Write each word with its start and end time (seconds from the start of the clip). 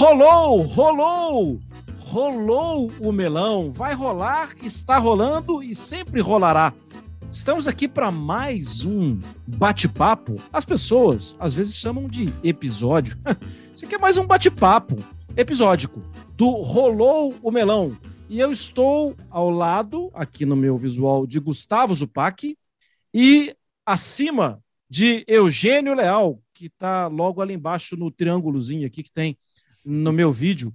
Rolou, 0.00 0.62
rolou, 0.62 1.60
rolou 2.06 2.90
o 3.00 3.12
melão. 3.12 3.70
Vai 3.70 3.92
rolar, 3.92 4.56
está 4.64 4.96
rolando 4.96 5.62
e 5.62 5.74
sempre 5.74 6.22
rolará. 6.22 6.72
Estamos 7.30 7.68
aqui 7.68 7.86
para 7.86 8.10
mais 8.10 8.86
um 8.86 9.20
bate-papo. 9.46 10.36
As 10.50 10.64
pessoas 10.64 11.36
às 11.38 11.52
vezes 11.52 11.76
chamam 11.76 12.08
de 12.08 12.32
episódio. 12.42 13.14
Isso 13.76 13.84
aqui 13.84 13.94
é 13.94 13.98
mais 13.98 14.16
um 14.16 14.26
bate-papo 14.26 14.96
episódico 15.36 16.00
do 16.34 16.48
Rolou 16.48 17.34
o 17.42 17.50
Melão. 17.50 17.94
E 18.26 18.40
eu 18.40 18.50
estou 18.50 19.14
ao 19.28 19.50
lado, 19.50 20.10
aqui 20.14 20.46
no 20.46 20.56
meu 20.56 20.78
visual, 20.78 21.26
de 21.26 21.38
Gustavo 21.38 21.94
Zupac 21.94 22.56
e 23.12 23.54
acima 23.84 24.64
de 24.88 25.26
Eugênio 25.28 25.92
Leal, 25.92 26.40
que 26.54 26.68
está 26.68 27.06
logo 27.06 27.42
ali 27.42 27.52
embaixo 27.52 27.98
no 27.98 28.10
triângulozinho 28.10 28.86
aqui 28.86 29.02
que 29.02 29.12
tem 29.12 29.36
no 29.90 30.12
meu 30.12 30.30
vídeo. 30.30 30.72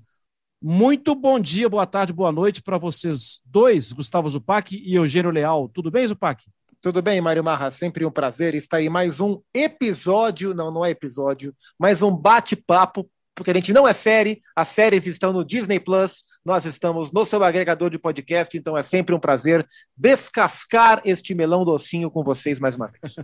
Muito 0.61 1.15
bom 1.15 1.39
dia, 1.39 1.69
boa 1.69 1.85
tarde, 1.85 2.11
boa 2.11 2.31
noite 2.31 2.61
para 2.61 2.77
vocês 2.77 3.39
dois, 3.45 3.91
Gustavo 3.93 4.29
Zupac 4.29 4.75
e 4.75 4.95
Eugênio 4.95 5.31
Leal. 5.31 5.69
Tudo 5.69 5.89
bem, 5.89 6.05
Zupac? 6.05 6.43
Tudo 6.81 7.01
bem, 7.01 7.21
Mário 7.21 7.43
Marra? 7.43 7.71
Sempre 7.71 8.05
um 8.05 8.11
prazer 8.11 8.53
estar 8.55 8.81
em 8.81 8.89
mais 8.89 9.19
um 9.19 9.41
episódio, 9.53 10.53
não, 10.53 10.71
não 10.71 10.83
é 10.83 10.89
episódio, 10.89 11.55
mais 11.79 12.01
um 12.01 12.15
bate-papo, 12.15 13.09
porque 13.33 13.51
a 13.51 13.53
gente 13.53 13.71
não 13.73 13.87
é 13.87 13.93
série, 13.93 14.41
as 14.55 14.69
séries 14.69 15.05
estão 15.07 15.31
no 15.31 15.45
Disney 15.45 15.79
Plus, 15.79 16.23
nós 16.43 16.65
estamos 16.65 17.11
no 17.11 17.25
seu 17.25 17.43
agregador 17.43 17.89
de 17.89 17.99
podcast, 17.99 18.57
então 18.57 18.77
é 18.77 18.83
sempre 18.83 19.15
um 19.15 19.19
prazer 19.19 19.65
descascar 19.95 21.01
este 21.05 21.33
melão 21.33 21.63
docinho 21.63 22.11
com 22.11 22.23
vocês 22.23 22.59
mais 22.59 22.75
uma 22.75 22.89
vez. 22.89 23.15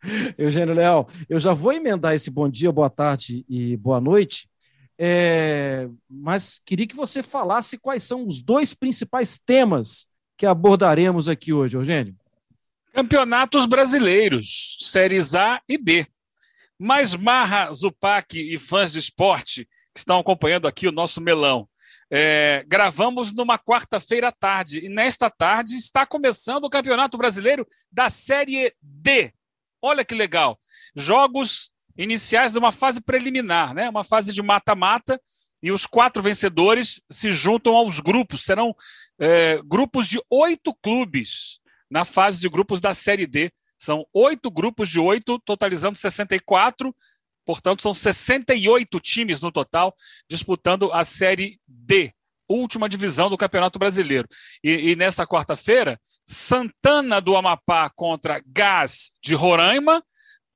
Eugênio 0.38 0.74
Leal, 0.74 1.08
eu 1.28 1.40
já 1.40 1.52
vou 1.52 1.72
emendar 1.72 2.14
esse 2.14 2.30
bom 2.30 2.48
dia, 2.48 2.70
boa 2.70 2.90
tarde 2.90 3.44
e 3.48 3.76
boa 3.76 4.00
noite, 4.00 4.48
é, 4.98 5.88
mas 6.10 6.60
queria 6.64 6.86
que 6.86 6.96
você 6.96 7.22
falasse 7.22 7.78
quais 7.78 8.02
são 8.02 8.26
os 8.26 8.42
dois 8.42 8.74
principais 8.74 9.38
temas 9.38 10.06
que 10.36 10.44
abordaremos 10.44 11.28
aqui 11.28 11.52
hoje, 11.52 11.76
Eugênio. 11.76 12.16
Campeonatos 12.92 13.66
brasileiros, 13.66 14.76
séries 14.80 15.36
A 15.36 15.62
e 15.68 15.78
B. 15.78 16.06
Mais 16.76 17.14
Marra, 17.14 17.72
Zupac 17.72 18.36
e 18.36 18.58
fãs 18.58 18.92
de 18.92 18.98
esporte 18.98 19.68
que 19.94 20.00
estão 20.00 20.18
acompanhando 20.18 20.66
aqui 20.66 20.88
o 20.88 20.92
nosso 20.92 21.20
melão. 21.20 21.68
É, 22.10 22.64
gravamos 22.66 23.32
numa 23.32 23.58
quarta-feira 23.58 24.28
à 24.28 24.32
tarde 24.32 24.84
e 24.84 24.88
nesta 24.88 25.28
tarde 25.28 25.74
está 25.76 26.06
começando 26.06 26.64
o 26.64 26.70
Campeonato 26.70 27.18
Brasileiro 27.18 27.66
da 27.92 28.08
Série 28.08 28.72
D. 28.80 29.32
Olha 29.82 30.04
que 30.04 30.14
legal. 30.14 30.58
Jogos 30.96 31.70
iniciais 31.98 32.52
de 32.52 32.58
uma 32.58 32.70
fase 32.70 33.00
preliminar, 33.00 33.74
né? 33.74 33.90
uma 33.90 34.04
fase 34.04 34.32
de 34.32 34.40
mata-mata, 34.40 35.20
e 35.60 35.72
os 35.72 35.84
quatro 35.84 36.22
vencedores 36.22 37.00
se 37.10 37.32
juntam 37.32 37.76
aos 37.76 37.98
grupos. 37.98 38.44
Serão 38.44 38.74
é, 39.18 39.60
grupos 39.64 40.08
de 40.08 40.20
oito 40.30 40.72
clubes 40.80 41.58
na 41.90 42.04
fase 42.04 42.40
de 42.40 42.48
grupos 42.48 42.80
da 42.80 42.94
Série 42.94 43.26
D. 43.26 43.50
São 43.76 44.06
oito 44.12 44.50
grupos 44.50 44.88
de 44.88 45.00
oito, 45.00 45.38
totalizando 45.40 45.98
64. 45.98 46.94
Portanto, 47.44 47.82
são 47.82 47.92
68 47.92 49.00
times 49.00 49.40
no 49.40 49.50
total 49.50 49.94
disputando 50.28 50.92
a 50.92 51.04
Série 51.04 51.58
D, 51.66 52.12
última 52.48 52.88
divisão 52.88 53.28
do 53.28 53.36
Campeonato 53.36 53.78
Brasileiro. 53.78 54.28
E, 54.62 54.90
e 54.90 54.96
nessa 54.96 55.26
quarta-feira, 55.26 55.98
Santana 56.24 57.20
do 57.20 57.36
Amapá 57.36 57.90
contra 57.90 58.42
Gás 58.46 59.10
de 59.22 59.34
Roraima, 59.34 60.04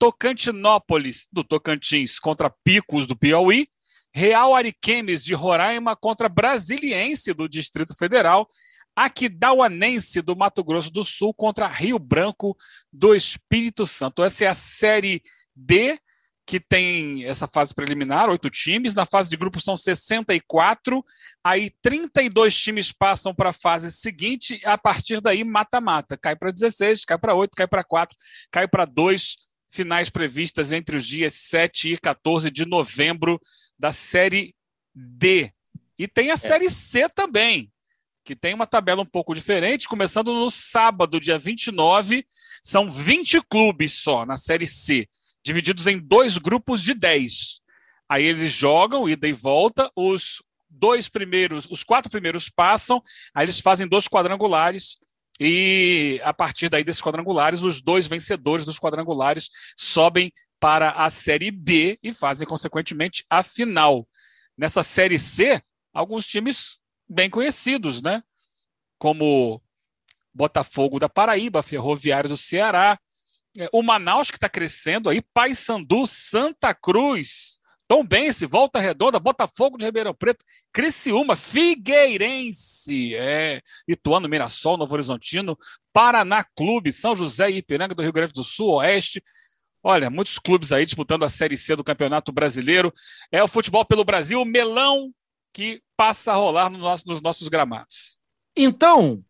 Tocantinópolis 0.03 1.29
do 1.31 1.45
Tocantins 1.45 2.19
contra 2.19 2.51
Picos 2.51 3.07
do 3.07 3.17
Piauí, 3.17 3.69
Real 4.13 4.53
Ariquemes 4.53 5.23
de 5.23 5.33
Roraima 5.33 5.95
contra 5.95 6.29
Brasiliense 6.29 7.33
do 7.33 7.49
Distrito 7.49 7.95
Federal, 7.95 8.49
Aquidauanense 8.97 10.21
do 10.21 10.35
Mato 10.35 10.65
Grosso 10.65 10.91
do 10.91 11.05
Sul 11.05 11.33
contra 11.33 11.69
Rio 11.69 12.01
Branco 12.01 12.57
do 12.93 13.15
Espírito 13.15 13.87
Santo. 13.87 14.25
Essa 14.25 14.47
é 14.47 14.49
a 14.49 14.55
Série 14.55 15.23
D, 15.55 15.97
que 16.45 16.59
tem 16.59 17.25
essa 17.25 17.47
fase 17.47 17.73
preliminar, 17.73 18.29
oito 18.29 18.51
times. 18.51 18.97
Na 18.97 19.07
fase 19.07 19.31
de 19.31 19.37
grupo 19.37 19.61
são 19.61 19.77
64. 19.77 21.01
Aí 21.45 21.71
32 21.81 22.57
times 22.59 22.91
passam 22.91 23.33
para 23.33 23.51
a 23.51 23.53
fase 23.53 23.93
seguinte. 23.93 24.61
A 24.65 24.77
partir 24.77 25.21
daí, 25.21 25.45
mata-mata. 25.45 26.19
Cai 26.19 26.35
para 26.35 26.51
16, 26.51 27.05
cai 27.05 27.17
para 27.17 27.37
8, 27.37 27.53
cai 27.57 27.69
para 27.69 27.85
4, 27.85 28.17
cai 28.51 28.67
para 28.67 28.85
2 28.85 29.52
finais 29.73 30.11
previstas 30.11 30.71
entre 30.71 30.97
os 30.97 31.07
dias 31.07 31.33
7 31.33 31.95
e 31.95 31.99
14 31.99 32.51
de 32.51 32.67
novembro 32.67 33.41
da 33.79 33.91
Série 33.91 34.55
D. 34.95 35.51
E 35.99 36.07
tem 36.07 36.31
a 36.31 36.35
é. 36.35 36.37
Série 36.37 36.69
C 36.69 37.09
também, 37.09 37.73
que 38.23 38.37
tem 38.37 38.53
uma 38.53 38.67
tabela 38.67 39.01
um 39.01 39.07
pouco 39.07 39.35
diferente, 39.35 39.89
começando 39.89 40.33
no 40.35 40.51
sábado, 40.51 41.19
dia 41.19 41.39
29, 41.39 42.27
são 42.63 42.91
20 42.91 43.41
clubes 43.49 43.95
só 43.95 44.27
na 44.27 44.37
Série 44.37 44.67
C, 44.67 45.09
divididos 45.43 45.87
em 45.87 45.99
dois 45.99 46.37
grupos 46.37 46.83
de 46.83 46.93
10. 46.93 47.61
Aí 48.09 48.25
eles 48.25 48.53
jogam, 48.53 49.09
ida 49.09 49.27
e 49.27 49.33
volta, 49.33 49.91
os 49.97 50.43
dois 50.69 51.09
primeiros, 51.09 51.67
os 51.71 51.83
quatro 51.83 52.11
primeiros 52.11 52.51
passam, 52.51 53.03
aí 53.35 53.47
eles 53.47 53.59
fazem 53.59 53.89
dois 53.89 54.07
quadrangulares, 54.07 54.99
e 55.45 56.21
a 56.23 56.33
partir 56.33 56.69
daí 56.69 56.85
desses 56.85 57.03
quadrangulares, 57.03 57.63
os 57.63 57.83
dois 57.83 58.07
vencedores 58.07 58.65
dos 58.65 58.79
quadrangulares 58.79 59.51
sobem 59.77 60.33
para 60.61 60.91
a 60.93 61.11
Série 61.11 61.51
B 61.51 61.99
e 62.01 62.15
fazem, 62.15 62.47
consequentemente, 62.47 63.25
a 63.29 63.43
final. 63.43 64.07
Nessa 64.57 64.85
Série 64.85 65.19
C, 65.19 65.61
alguns 65.93 66.29
times 66.29 66.79
bem 67.09 67.29
conhecidos, 67.29 68.01
né? 68.01 68.23
Como 68.99 69.61
Botafogo 70.33 71.01
da 71.01 71.09
Paraíba, 71.09 71.61
Ferroviário 71.61 72.31
do 72.31 72.37
Ceará, 72.37 72.97
é, 73.59 73.69
o 73.73 73.83
Manaus 73.83 74.31
que 74.31 74.37
está 74.37 74.49
crescendo 74.49 75.11
aí, 75.11 75.21
Paysandu, 75.35 76.07
Santa 76.07 76.73
Cruz, 76.73 77.59
Tom 77.93 78.07
Bense, 78.07 78.47
Volta 78.47 78.81
Redonda, 78.81 79.21
Botafogo 79.21 79.77
de 79.77 79.85
Ribeirão 79.85 80.15
Preto, 80.15 80.43
Criciúma, 80.73 81.37
Figueirense, 81.37 83.15
é, 83.15 83.61
Ituano, 83.87 84.31
Mirassol, 84.31 84.79
Novo 84.79 84.95
Horizontino, 84.95 85.59
Paraná 85.93 86.43
Clube, 86.57 86.91
São 86.91 87.15
José 87.15 87.51
e 87.51 87.59
Ipiranga 87.59 87.95
do 87.95 88.01
Rio 88.01 88.11
Grande 88.11 88.33
do 88.33 88.43
Sul, 88.43 88.77
Oeste. 88.77 89.23
Olha, 89.83 90.09
muitos 90.09 90.39
clubes 90.39 90.73
aí 90.73 90.87
disputando 90.87 91.23
a 91.23 91.29
Série 91.29 91.55
C 91.55 91.77
do 91.77 91.85
Campeonato 91.85 92.33
Brasileiro. 92.33 92.91
É 93.31 93.43
o 93.45 93.49
futebol 93.49 93.85
pelo 93.85 94.07
Brasil, 94.07 94.41
o 94.41 94.47
melão 94.47 95.13
que 95.53 95.83
passa 95.95 96.33
a 96.33 96.37
rolar 96.37 96.71
no 96.71 96.79
nosso, 96.79 97.07
nos 97.07 97.21
nossos 97.21 97.49
gramados. 97.49 98.23
Então, 98.57 99.23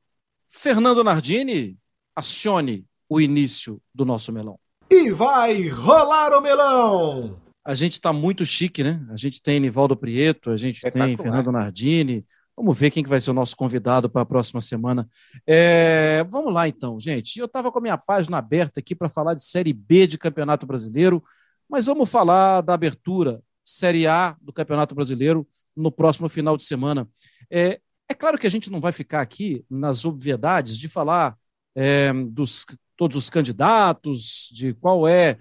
Fernando 0.48 1.02
Nardini, 1.02 1.76
acione 2.14 2.86
o 3.08 3.20
início 3.20 3.82
do 3.92 4.04
nosso 4.04 4.32
melão. 4.32 4.56
E 4.88 5.10
vai 5.10 5.66
rolar 5.66 6.32
o 6.32 6.40
melão! 6.40 7.41
A 7.64 7.74
gente 7.74 7.92
está 7.94 8.12
muito 8.12 8.44
chique, 8.44 8.82
né? 8.82 9.04
A 9.10 9.16
gente 9.16 9.40
tem 9.40 9.60
Nivaldo 9.60 9.96
Prieto, 9.96 10.50
a 10.50 10.56
gente 10.56 10.80
tem 10.90 11.16
Fernando 11.16 11.52
Nardini. 11.52 12.26
Vamos 12.56 12.78
ver 12.78 12.90
quem 12.90 13.02
que 13.02 13.08
vai 13.08 13.20
ser 13.20 13.30
o 13.30 13.34
nosso 13.34 13.56
convidado 13.56 14.10
para 14.10 14.22
a 14.22 14.26
próxima 14.26 14.60
semana. 14.60 15.08
É, 15.46 16.24
vamos 16.24 16.52
lá, 16.52 16.68
então, 16.68 16.98
gente. 16.98 17.38
Eu 17.38 17.46
estava 17.46 17.70
com 17.70 17.78
a 17.78 17.82
minha 17.82 17.96
página 17.96 18.38
aberta 18.38 18.80
aqui 18.80 18.94
para 18.94 19.08
falar 19.08 19.34
de 19.34 19.44
Série 19.44 19.72
B 19.72 20.06
de 20.06 20.18
Campeonato 20.18 20.66
Brasileiro, 20.66 21.22
mas 21.68 21.86
vamos 21.86 22.10
falar 22.10 22.60
da 22.62 22.74
abertura 22.74 23.40
Série 23.64 24.06
A 24.06 24.36
do 24.40 24.52
Campeonato 24.52 24.94
Brasileiro 24.94 25.46
no 25.74 25.90
próximo 25.90 26.28
final 26.28 26.56
de 26.56 26.64
semana. 26.64 27.08
É, 27.48 27.80
é 28.08 28.14
claro 28.14 28.36
que 28.38 28.46
a 28.46 28.50
gente 28.50 28.70
não 28.70 28.80
vai 28.80 28.92
ficar 28.92 29.22
aqui 29.22 29.64
nas 29.70 30.04
obviedades 30.04 30.76
de 30.76 30.88
falar 30.88 31.36
é, 31.74 32.12
dos 32.12 32.66
todos 32.96 33.16
os 33.16 33.30
candidatos, 33.30 34.48
de 34.52 34.74
qual 34.74 35.08
é 35.08 35.38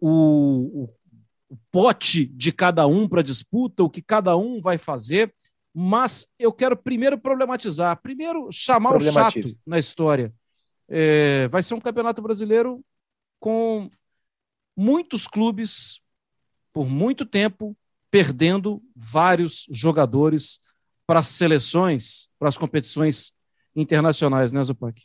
o, 0.00 0.84
o 0.84 0.94
o 1.03 1.03
pote 1.70 2.26
de 2.26 2.52
cada 2.52 2.86
um 2.86 3.08
para 3.08 3.22
disputa, 3.22 3.82
o 3.82 3.90
que 3.90 4.02
cada 4.02 4.36
um 4.36 4.60
vai 4.60 4.78
fazer, 4.78 5.34
mas 5.72 6.26
eu 6.38 6.52
quero 6.52 6.76
primeiro 6.76 7.18
problematizar, 7.18 8.00
primeiro 8.00 8.48
chamar 8.52 8.96
o 8.96 9.00
chato 9.00 9.40
na 9.66 9.78
história. 9.78 10.32
É, 10.88 11.48
vai 11.48 11.62
ser 11.62 11.74
um 11.74 11.80
campeonato 11.80 12.22
brasileiro 12.22 12.84
com 13.40 13.90
muitos 14.76 15.26
clubes, 15.26 16.00
por 16.72 16.88
muito 16.88 17.26
tempo, 17.26 17.76
perdendo 18.10 18.82
vários 18.94 19.66
jogadores 19.70 20.60
para 21.06 21.20
as 21.20 21.28
seleções, 21.28 22.28
para 22.38 22.48
as 22.48 22.56
competições 22.56 23.32
internacionais, 23.74 24.52
né, 24.52 24.62
Zupac? 24.62 25.02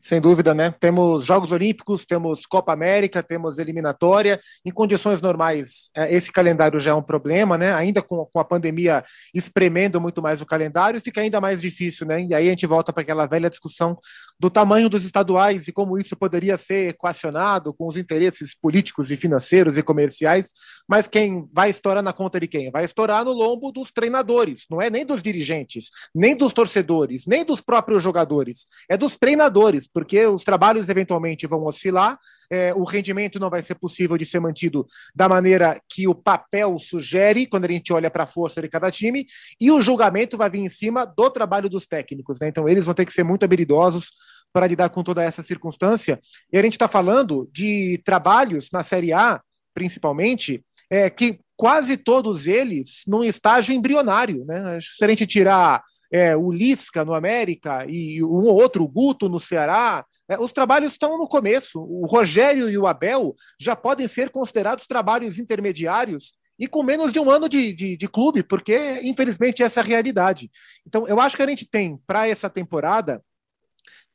Sem 0.00 0.20
dúvida, 0.20 0.54
né? 0.54 0.74
Temos 0.78 1.24
Jogos 1.24 1.52
Olímpicos, 1.52 2.04
temos 2.04 2.46
Copa 2.46 2.72
América, 2.72 3.22
temos 3.22 3.58
eliminatória. 3.58 4.40
Em 4.64 4.70
condições 4.70 5.20
normais, 5.20 5.90
é, 5.96 6.14
esse 6.14 6.30
calendário 6.30 6.78
já 6.78 6.90
é 6.90 6.94
um 6.94 7.02
problema, 7.02 7.56
né? 7.56 7.72
Ainda 7.74 8.02
com, 8.02 8.26
com 8.26 8.38
a 8.38 8.44
pandemia 8.44 9.04
espremendo 9.34 10.00
muito 10.00 10.22
mais 10.22 10.40
o 10.40 10.46
calendário, 10.46 11.00
fica 11.00 11.20
ainda 11.20 11.40
mais 11.40 11.60
difícil, 11.60 12.06
né? 12.06 12.22
E 12.22 12.34
aí 12.34 12.46
a 12.46 12.50
gente 12.50 12.66
volta 12.66 12.92
para 12.92 13.02
aquela 13.02 13.26
velha 13.26 13.50
discussão 13.50 13.98
do 14.40 14.48
tamanho 14.48 14.88
dos 14.88 15.04
estaduais 15.04 15.68
e 15.68 15.72
como 15.72 15.98
isso 15.98 16.16
poderia 16.16 16.56
ser 16.56 16.88
equacionado 16.88 17.74
com 17.74 17.86
os 17.86 17.98
interesses 17.98 18.54
políticos 18.54 19.10
e 19.10 19.16
financeiros 19.16 19.76
e 19.76 19.82
comerciais, 19.82 20.54
mas 20.88 21.06
quem 21.06 21.46
vai 21.52 21.68
estourar 21.68 22.02
na 22.02 22.14
conta 22.14 22.40
de 22.40 22.48
quem? 22.48 22.70
Vai 22.70 22.84
estourar 22.84 23.22
no 23.22 23.32
lombo 23.32 23.70
dos 23.70 23.92
treinadores, 23.92 24.64
não 24.70 24.80
é 24.80 24.88
nem 24.88 25.04
dos 25.04 25.22
dirigentes, 25.22 25.90
nem 26.14 26.34
dos 26.34 26.54
torcedores, 26.54 27.26
nem 27.26 27.44
dos 27.44 27.60
próprios 27.60 28.02
jogadores, 28.02 28.64
é 28.88 28.96
dos 28.96 29.14
treinadores, 29.18 29.86
porque 29.86 30.24
os 30.24 30.42
trabalhos 30.42 30.88
eventualmente 30.88 31.46
vão 31.46 31.66
oscilar, 31.66 32.18
é, 32.50 32.72
o 32.72 32.84
rendimento 32.84 33.38
não 33.38 33.50
vai 33.50 33.60
ser 33.60 33.74
possível 33.74 34.16
de 34.16 34.24
ser 34.24 34.40
mantido 34.40 34.86
da 35.14 35.28
maneira 35.28 35.78
que 35.86 36.08
o 36.08 36.14
papel 36.14 36.78
sugere, 36.78 37.46
quando 37.46 37.66
a 37.66 37.68
gente 37.68 37.92
olha 37.92 38.10
para 38.10 38.24
a 38.24 38.26
força 38.26 38.62
de 38.62 38.68
cada 38.70 38.90
time, 38.90 39.26
e 39.60 39.70
o 39.70 39.82
julgamento 39.82 40.38
vai 40.38 40.48
vir 40.48 40.60
em 40.60 40.68
cima 40.68 41.04
do 41.04 41.28
trabalho 41.28 41.68
dos 41.68 41.86
técnicos, 41.86 42.40
né? 42.40 42.48
Então 42.48 42.66
eles 42.66 42.86
vão 42.86 42.94
ter 42.94 43.04
que 43.04 43.12
ser 43.12 43.22
muito 43.22 43.44
habilidosos 43.44 44.10
para 44.52 44.66
lidar 44.66 44.88
com 44.90 45.02
toda 45.02 45.22
essa 45.22 45.42
circunstância. 45.42 46.20
E 46.52 46.58
a 46.58 46.62
gente 46.62 46.72
está 46.72 46.88
falando 46.88 47.48
de 47.52 48.00
trabalhos 48.04 48.68
na 48.72 48.82
Série 48.82 49.12
A, 49.12 49.40
principalmente, 49.74 50.64
é, 50.90 51.08
que 51.08 51.38
quase 51.56 51.96
todos 51.96 52.46
eles 52.46 53.02
num 53.06 53.22
estágio 53.22 53.74
embrionário. 53.74 54.44
Né? 54.44 54.78
Se 54.80 55.04
a 55.04 55.08
gente 55.08 55.26
tirar 55.26 55.82
é, 56.12 56.36
o 56.36 56.50
Lisca 56.50 57.04
no 57.04 57.14
América 57.14 57.86
e 57.88 58.22
um 58.22 58.46
ou 58.46 58.54
outro 58.54 58.86
Guto 58.86 59.28
no 59.28 59.38
Ceará, 59.38 60.04
é, 60.28 60.38
os 60.38 60.52
trabalhos 60.52 60.92
estão 60.92 61.16
no 61.16 61.28
começo. 61.28 61.80
O 61.80 62.06
Rogério 62.06 62.68
e 62.68 62.76
o 62.76 62.86
Abel 62.86 63.34
já 63.58 63.76
podem 63.76 64.08
ser 64.08 64.30
considerados 64.30 64.86
trabalhos 64.86 65.38
intermediários 65.38 66.32
e 66.58 66.66
com 66.66 66.82
menos 66.82 67.12
de 67.12 67.18
um 67.18 67.30
ano 67.30 67.48
de, 67.48 67.72
de, 67.72 67.96
de 67.96 68.08
clube, 68.08 68.42
porque 68.42 69.00
infelizmente 69.02 69.62
essa 69.62 69.80
é 69.80 69.82
a 69.82 69.86
realidade. 69.86 70.50
Então, 70.86 71.06
eu 71.06 71.18
acho 71.18 71.36
que 71.36 71.42
a 71.42 71.48
gente 71.48 71.66
tem 71.66 71.96
para 72.06 72.28
essa 72.28 72.50
temporada 72.50 73.22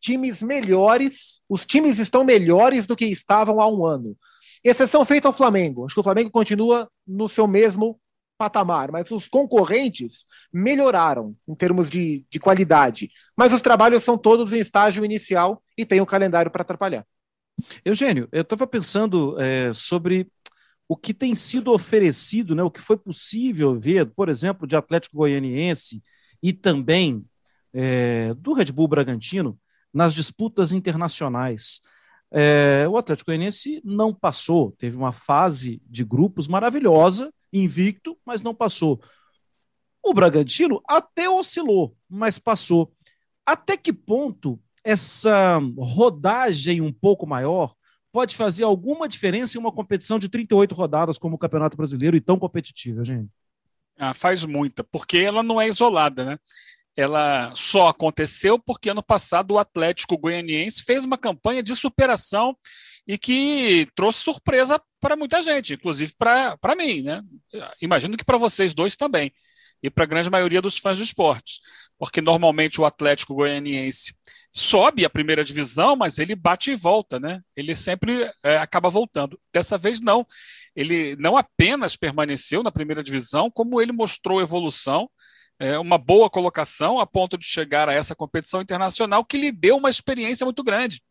times 0.05 0.43
melhores, 0.43 1.41
os 1.49 1.65
times 1.65 1.97
estão 1.97 2.23
melhores 2.23 2.85
do 2.85 2.95
que 2.95 3.05
estavam 3.05 3.59
há 3.59 3.67
um 3.67 3.83
ano. 3.83 4.15
Exceção 4.63 5.03
feita 5.03 5.27
ao 5.27 5.33
Flamengo. 5.33 5.83
Acho 5.83 5.95
que 5.95 5.99
o 5.99 6.03
Flamengo 6.03 6.29
continua 6.29 6.87
no 7.07 7.27
seu 7.27 7.47
mesmo 7.47 7.99
patamar, 8.37 8.91
mas 8.91 9.09
os 9.09 9.27
concorrentes 9.27 10.25
melhoraram 10.53 11.35
em 11.47 11.55
termos 11.55 11.89
de, 11.89 12.23
de 12.29 12.39
qualidade. 12.39 13.09
Mas 13.35 13.51
os 13.51 13.61
trabalhos 13.61 14.03
são 14.03 14.15
todos 14.15 14.53
em 14.53 14.59
estágio 14.59 15.03
inicial 15.03 15.63
e 15.75 15.85
tem 15.85 16.01
o 16.01 16.05
calendário 16.05 16.51
para 16.51 16.61
atrapalhar. 16.61 17.05
Eugênio, 17.83 18.27
eu 18.31 18.41
estava 18.43 18.67
pensando 18.67 19.39
é, 19.39 19.73
sobre 19.73 20.27
o 20.87 20.95
que 20.95 21.15
tem 21.15 21.33
sido 21.33 21.71
oferecido, 21.71 22.53
né, 22.53 22.61
o 22.61 22.69
que 22.69 22.81
foi 22.81 22.97
possível 22.97 23.79
ver, 23.79 24.05
por 24.07 24.29
exemplo, 24.29 24.67
de 24.67 24.75
Atlético 24.75 25.17
Goianiense 25.17 26.03
e 26.43 26.53
também 26.53 27.25
é, 27.73 28.33
do 28.35 28.53
Red 28.53 28.71
Bull 28.71 28.87
Bragantino, 28.87 29.57
nas 29.95 30.13
disputas 30.13 30.73
internacionais. 30.73 31.79
É, 32.29 32.85
o 32.89 32.97
Atlético 32.97 33.27
Goianiense 33.31 33.81
não 33.81 34.13
passou, 34.13 34.73
teve 34.73 34.97
uma 34.97 35.13
fase 35.13 35.81
de 35.85 36.03
grupos 36.03 36.49
maravilhosa, 36.49 37.33
invicto, 37.53 38.17
mas 38.25 38.41
não 38.41 38.53
passou. 38.53 39.01
O 40.03 40.13
Bragantino 40.13 40.81
até 40.85 41.29
oscilou, 41.29 41.95
mas 42.09 42.37
passou. 42.37 42.91
Até 43.45 43.77
que 43.77 43.93
ponto 43.93 44.59
essa 44.83 45.59
rodagem 45.77 46.81
um 46.81 46.91
pouco 46.91 47.25
maior 47.25 47.73
pode 48.11 48.35
fazer 48.35 48.65
alguma 48.65 49.07
diferença 49.07 49.57
em 49.57 49.61
uma 49.61 49.71
competição 49.71 50.19
de 50.19 50.27
38 50.27 50.75
rodadas 50.75 51.17
como 51.17 51.35
o 51.35 51.39
Campeonato 51.39 51.77
Brasileiro 51.77 52.17
e 52.17 52.21
tão 52.21 52.37
competitiva, 52.37 53.03
gente? 53.03 53.29
Ah, 53.97 54.13
faz 54.13 54.43
muita, 54.43 54.83
porque 54.83 55.17
ela 55.19 55.41
não 55.41 55.59
é 55.59 55.67
isolada, 55.67 56.25
né? 56.25 56.39
Ela 56.95 57.51
só 57.55 57.89
aconteceu 57.89 58.57
porque 58.57 58.89
ano 58.89 59.03
passado 59.03 59.51
o 59.51 59.59
Atlético 59.59 60.17
Goianiense 60.17 60.83
fez 60.83 61.03
uma 61.03 61.17
campanha 61.17 61.61
de 61.61 61.75
superação 61.75 62.57
e 63.07 63.17
que 63.17 63.87
trouxe 63.95 64.19
surpresa 64.21 64.81
para 64.99 65.15
muita 65.15 65.41
gente, 65.41 65.73
inclusive 65.73 66.13
para 66.17 66.75
mim, 66.75 67.03
né? 67.03 67.21
Imagino 67.81 68.17
que 68.17 68.25
para 68.25 68.37
vocês 68.37 68.73
dois 68.73 68.95
também 68.95 69.31
e 69.83 69.89
para 69.89 70.05
a 70.05 70.07
grande 70.07 70.29
maioria 70.29 70.61
dos 70.61 70.79
fãs 70.79 70.97
do 70.97 71.03
esporte, 71.03 71.59
porque 71.99 72.21
normalmente 72.21 72.81
o 72.81 72.85
Atlético 72.85 73.35
Goianiense 73.35 74.15
sobe 74.51 75.05
a 75.05 75.09
primeira 75.09 75.43
divisão, 75.43 75.95
mas 75.97 76.17
ele 76.17 76.33
bate 76.33 76.71
e 76.71 76.75
volta, 76.75 77.19
né? 77.19 77.41
Ele 77.55 77.75
sempre 77.75 78.31
é, 78.41 78.57
acaba 78.57 78.89
voltando. 78.89 79.39
Dessa 79.53 79.77
vez 79.77 79.99
não. 79.99 80.25
Ele 80.73 81.15
não 81.17 81.35
apenas 81.37 81.97
permaneceu 81.97 82.63
na 82.63 82.71
primeira 82.71 83.03
divisão, 83.03 83.51
como 83.51 83.81
ele 83.81 83.91
mostrou 83.91 84.41
evolução 84.41 85.09
é, 85.59 85.77
uma 85.79 85.97
boa 85.97 86.29
colocação 86.29 86.99
a 86.99 87.05
ponto 87.05 87.37
de 87.37 87.45
chegar 87.45 87.87
a 87.89 87.93
essa 87.93 88.15
competição 88.15 88.61
internacional 88.61 89.23
que 89.23 89.37
lhe 89.37 89.51
deu 89.51 89.77
uma 89.77 89.89
experiência 89.89 90.45
muito 90.45 90.63
grande. 90.63 91.01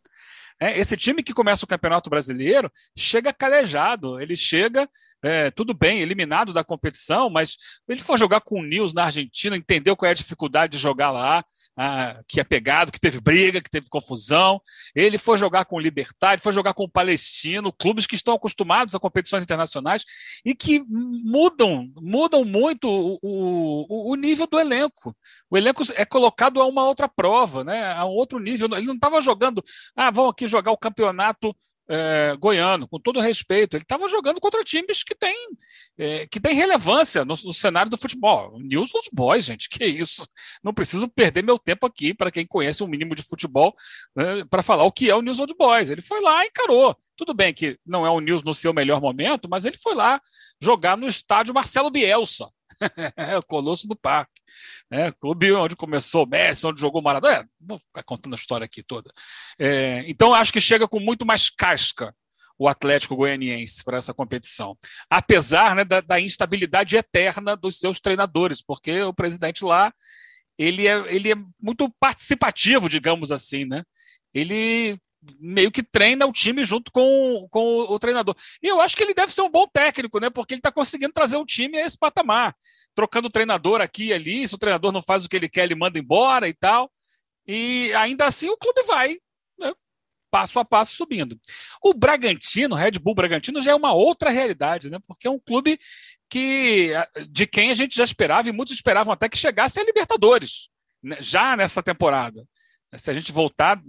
É, 0.61 0.79
esse 0.79 0.97
time 0.97 1.23
que 1.23 1.35
começa 1.35 1.65
o 1.65 1.69
Campeonato 1.69 2.09
Brasileiro 2.09 2.71
chega 2.97 3.33
calejado, 3.33 4.21
ele 4.21 4.37
chega, 4.37 4.89
é, 5.23 5.51
tudo 5.51 5.75
bem, 5.75 6.01
eliminado 6.01 6.53
da 6.53 6.63
competição, 6.63 7.29
mas 7.29 7.57
ele 7.89 8.01
for 8.01 8.19
jogar 8.19 8.41
com 8.41 8.61
o 8.61 8.63
Nils 8.63 8.95
na 8.95 9.05
Argentina, 9.05 9.57
entendeu 9.57 9.97
qual 9.97 10.09
é 10.09 10.13
a 10.13 10.15
dificuldade 10.15 10.77
de 10.77 10.83
jogar 10.83 11.11
lá, 11.11 11.45
ah, 11.77 12.21
que 12.29 12.41
é 12.41 12.45
pegado, 12.45 12.93
que 12.93 13.01
teve 13.01 13.21
briga, 13.21 13.61
que 13.61 13.71
teve 13.71 13.89
confusão. 13.89 14.61
Ele 14.95 15.19
foi 15.19 15.37
jogar 15.37 15.65
com 15.65 15.77
o 15.77 15.81
Libertar, 15.81 16.39
foi 16.41 16.53
jogar 16.53 16.73
com 16.73 16.85
o 16.85 16.91
Palestino, 16.91 17.73
clubes 17.73 18.07
que 18.07 18.15
estão 18.15 18.35
acostumados 18.35 18.95
a 18.95 19.01
competições 19.01 19.43
internacionais 19.43 20.05
e 20.45 20.55
que 20.55 20.85
mudam, 20.89 21.91
mudam 21.97 22.45
muito 22.45 22.89
o, 22.89 23.19
o, 23.23 24.13
o 24.13 24.15
nível 24.15 24.47
do 24.47 24.59
elenco. 24.59 25.17
O 25.51 25.57
elenco 25.59 25.83
é 25.97 26.05
colocado 26.05 26.61
a 26.61 26.67
uma 26.67 26.85
outra 26.85 27.09
prova, 27.09 27.65
né, 27.65 27.93
a 27.93 28.05
um 28.05 28.11
outro 28.11 28.39
nível. 28.39 28.69
Ele 28.77 28.87
não 28.87 28.95
estava 28.95 29.21
jogando, 29.21 29.63
ah, 29.97 30.11
vamos 30.11 30.31
aqui 30.31 30.44
jogar 30.47 30.73
o 30.73 30.79
campeonato 30.79 31.55
é, 31.89 32.35
goiano, 32.39 32.89
com 32.89 32.99
todo 32.99 33.21
respeito. 33.21 33.77
Ele 33.77 33.83
estava 33.83 34.09
jogando 34.09 34.41
contra 34.41 34.65
times 34.65 35.03
que 35.03 35.15
têm 35.15 35.49
é, 35.99 36.27
que 36.27 36.41
tem 36.41 36.55
relevância 36.55 37.25
no, 37.25 37.35
no, 37.45 37.53
cenário 37.53 37.91
do 37.91 37.97
futebol. 37.97 38.59
News 38.59 38.95
Old 38.95 39.09
Boys, 39.13 39.45
gente, 39.45 39.69
que 39.69 39.85
isso. 39.85 40.27
Não 40.63 40.73
preciso 40.73 41.09
perder 41.09 41.45
meu 41.45 41.59
tempo 41.59 41.87
aqui, 41.87 42.15
para 42.15 42.31
quem 42.31 42.47
conhece 42.47 42.83
um 42.83 42.89
mínimo 42.89 43.15
de 43.15 43.23
futebol, 43.23 43.75
né, 44.17 44.45
para 44.49 44.63
falar 44.63 44.85
o 44.85 44.93
que 44.93 45.11
é 45.11 45.15
o 45.15 45.23
News 45.23 45.39
Old 45.39 45.55
Boys. 45.57 45.91
Ele 45.91 46.03
foi 46.03 46.21
lá 46.21 46.45
e 46.45 46.49
encarou. 46.49 46.97
Tudo 47.17 47.35
bem 47.35 47.53
que 47.53 47.79
não 47.87 48.05
é 48.05 48.11
o 48.11 48.21
News 48.21 48.43
no 48.43 48.55
seu 48.55 48.73
melhor 48.73 49.01
momento, 49.01 49.49
mas 49.49 49.65
ele 49.65 49.79
foi 49.79 49.95
lá 49.95 50.21
jogar 50.61 50.97
no 50.97 51.07
estádio 51.07 51.55
Marcelo 51.55 51.91
Bielsa. 51.91 52.49
é 53.17 53.37
o 53.37 53.43
Colosso 53.43 53.87
do 53.87 53.97
Parque. 53.97 54.41
Né? 54.91 55.13
Clube 55.13 55.53
onde 55.53 55.77
começou 55.77 56.25
o 56.25 56.29
Messi, 56.29 56.67
onde 56.67 56.81
jogou 56.81 57.01
o 57.01 57.05
Maradona. 57.05 57.37
É, 57.37 57.45
vou 57.61 57.79
ficar 57.79 58.03
contando 58.03 58.35
a 58.35 58.37
história 58.37 58.65
aqui 58.65 58.83
toda. 58.83 59.13
É, 59.59 60.05
então, 60.07 60.35
acho 60.35 60.53
que 60.53 60.61
chega 60.61 60.89
com 60.89 61.01
muito 61.01 61.25
mais 61.25 61.51
casca 61.51 62.15
o 62.59 62.69
Atlético 62.69 63.17
Goianiense 63.17 63.83
para 63.83 63.99
essa 63.99 64.15
competição. 64.15 64.79
Apesar 65.11 65.75
né, 65.75 65.85
da, 65.85 66.01
da, 66.01 66.21
instabilidade 66.21 66.97
eterna 66.97 67.57
dos 67.57 67.79
seus 67.79 67.99
treinadores, 68.01 68.63
porque 68.63 69.03
o 69.03 69.13
presidente 69.13 69.65
lá 69.65 69.93
ele 70.57 70.87
é, 70.87 71.15
ele 71.15 71.33
é 71.33 71.35
muito 71.61 71.93
participativo, 71.99 72.89
digamos 72.89 73.33
assim, 73.33 73.65
né? 73.65 73.83
Ele 74.33 74.97
meio 75.39 75.71
que 75.71 75.83
treina 75.83 76.27
o 76.27 76.33
time 76.33 76.65
junto 76.65 76.91
com, 76.93 77.47
com 77.51 77.81
o, 77.81 77.99
treinador. 77.99 78.35
E 78.63 78.69
eu 78.69 78.81
acho 78.81 78.97
que 78.97 79.03
ele 79.03 79.15
deve 79.15 79.33
ser 79.33 79.43
um 79.43 79.51
bom 79.51 79.67
técnico, 79.67 80.21
né? 80.21 80.31
Porque 80.31 80.55
ele 80.55 80.59
está 80.59 80.73
conseguindo 80.73 81.13
trazer 81.13 81.37
o 81.37 81.45
time 81.45 81.79
a 81.79 81.87
esse 81.87 81.99
patamar, 81.99 82.55
trocando 82.95 83.29
o 83.29 83.31
treinador 83.31 83.81
aqui 83.81 84.07
e 84.07 84.13
ali. 84.13 84.47
Se 84.47 84.55
o 84.55 84.59
treinador 84.59 84.93
não 84.93 85.03
faz 85.03 85.25
o 85.25 85.29
que 85.29 85.37
ele 85.37 85.49
quer, 85.49 85.65
ele 85.65 85.75
manda 85.75 85.99
embora 85.99 86.49
e 86.49 86.55
tal. 86.55 86.91
E 87.47 87.93
ainda 87.95 88.27
assim 88.27 88.49
o 88.49 88.57
clube 88.57 88.83
vai 88.85 89.17
né, 89.59 89.73
passo 90.31 90.59
a 90.59 90.65
passo 90.65 90.95
subindo. 90.97 91.39
O 91.83 91.95
Bragantino, 91.95 92.75
Red 92.75 92.93
Bull 92.93 93.15
Bragantino, 93.15 93.63
já 93.63 93.73
é 93.73 93.75
uma 93.75 93.93
outra 93.93 94.31
realidade, 94.31 94.91
né? 94.91 94.99
Porque 95.07 95.27
é 95.27 95.31
um 95.31 95.39
clube 95.39 95.79
que 96.29 96.93
de 97.29 97.47
quem 97.47 97.71
a 97.71 97.75
gente 97.75 97.97
já 97.97 98.05
esperava 98.05 98.49
e 98.49 98.53
muitos 98.53 98.75
esperavam 98.75 99.13
até 99.13 99.29
que 99.29 99.37
chegasse 99.37 99.79
a 99.79 99.85
Libertadores, 99.85 100.69
né, 101.03 101.17
já 101.21 101.57
nessa 101.57 101.83
temporada. 101.83 102.45
Se 102.99 103.11
a 103.11 103.15
gente 103.15 103.33
voltar 103.33 103.81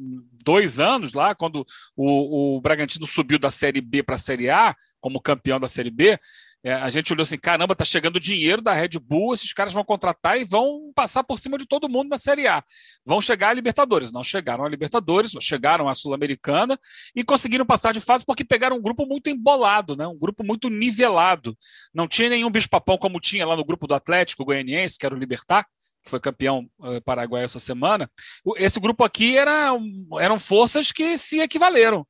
dois 0.44 0.80
anos 0.80 1.14
lá, 1.14 1.34
quando 1.34 1.66
o, 1.96 2.58
o 2.58 2.62
Bragantino 2.62 3.08
subiu 3.08 3.40
da 3.40 3.50
Série 3.50 3.82
B 3.82 4.04
para 4.04 4.16
a 4.16 4.20
Série 4.20 4.50
A, 4.50 4.76
como 5.00 5.22
campeão 5.22 5.60
da 5.60 5.68
Série 5.68 5.92
B, 5.92 6.20
é, 6.66 6.74
a 6.74 6.90
gente 6.90 7.14
olhou 7.14 7.22
assim: 7.22 7.38
caramba, 7.38 7.76
tá 7.76 7.86
chegando 7.86 8.20
dinheiro 8.20 8.60
da 8.60 8.74
Red 8.74 8.98
Bull, 9.00 9.36
esses 9.36 9.54
caras 9.54 9.72
vão 9.72 9.84
contratar 9.84 10.42
e 10.42 10.44
vão 10.44 10.92
passar 10.96 11.24
por 11.24 11.38
cima 11.38 11.60
de 11.60 11.68
todo 11.68 11.88
mundo 11.88 12.10
na 12.10 12.18
Série 12.18 12.48
A. 12.48 12.64
Vão 13.06 13.22
chegar 13.22 13.50
a 13.50 13.54
Libertadores. 13.54 14.12
Não 14.12 14.24
chegaram 14.24 14.66
a 14.66 14.70
Libertadores, 14.70 15.34
chegaram 15.42 15.88
à 15.88 15.94
Sul-Americana 15.94 16.76
e 17.16 17.24
conseguiram 17.24 17.68
passar 17.68 17.94
de 17.94 18.02
fase 18.02 18.26
porque 18.26 18.44
pegaram 18.44 18.78
um 18.78 18.82
grupo 18.82 19.06
muito 19.06 19.30
embolado, 19.30 19.96
né? 19.96 20.08
um 20.08 20.18
grupo 20.18 20.44
muito 20.44 20.68
nivelado. 20.68 21.56
Não 21.94 22.08
tinha 22.08 22.30
nenhum 22.30 22.50
bicho-papão 22.50 22.98
como 22.98 23.20
tinha 23.20 23.46
lá 23.46 23.56
no 23.56 23.64
grupo 23.64 23.86
do 23.86 23.94
Atlético 23.94 24.44
Goianiense, 24.44 24.98
que 24.98 25.06
era 25.06 25.14
o 25.14 25.20
Libertar 25.20 25.68
que 26.06 26.12
foi 26.12 26.20
campeão 26.20 26.70
uh, 26.80 27.02
paraguaio 27.04 27.44
essa 27.44 27.60
semana, 27.60 28.10
esse 28.58 28.80
grupo 28.80 29.04
aqui 29.04 29.36
era, 29.36 29.72
eram 30.20 30.40
forças 30.40 30.92
que 30.92 31.18
se 31.18 31.40
equivaleram. 31.40 32.08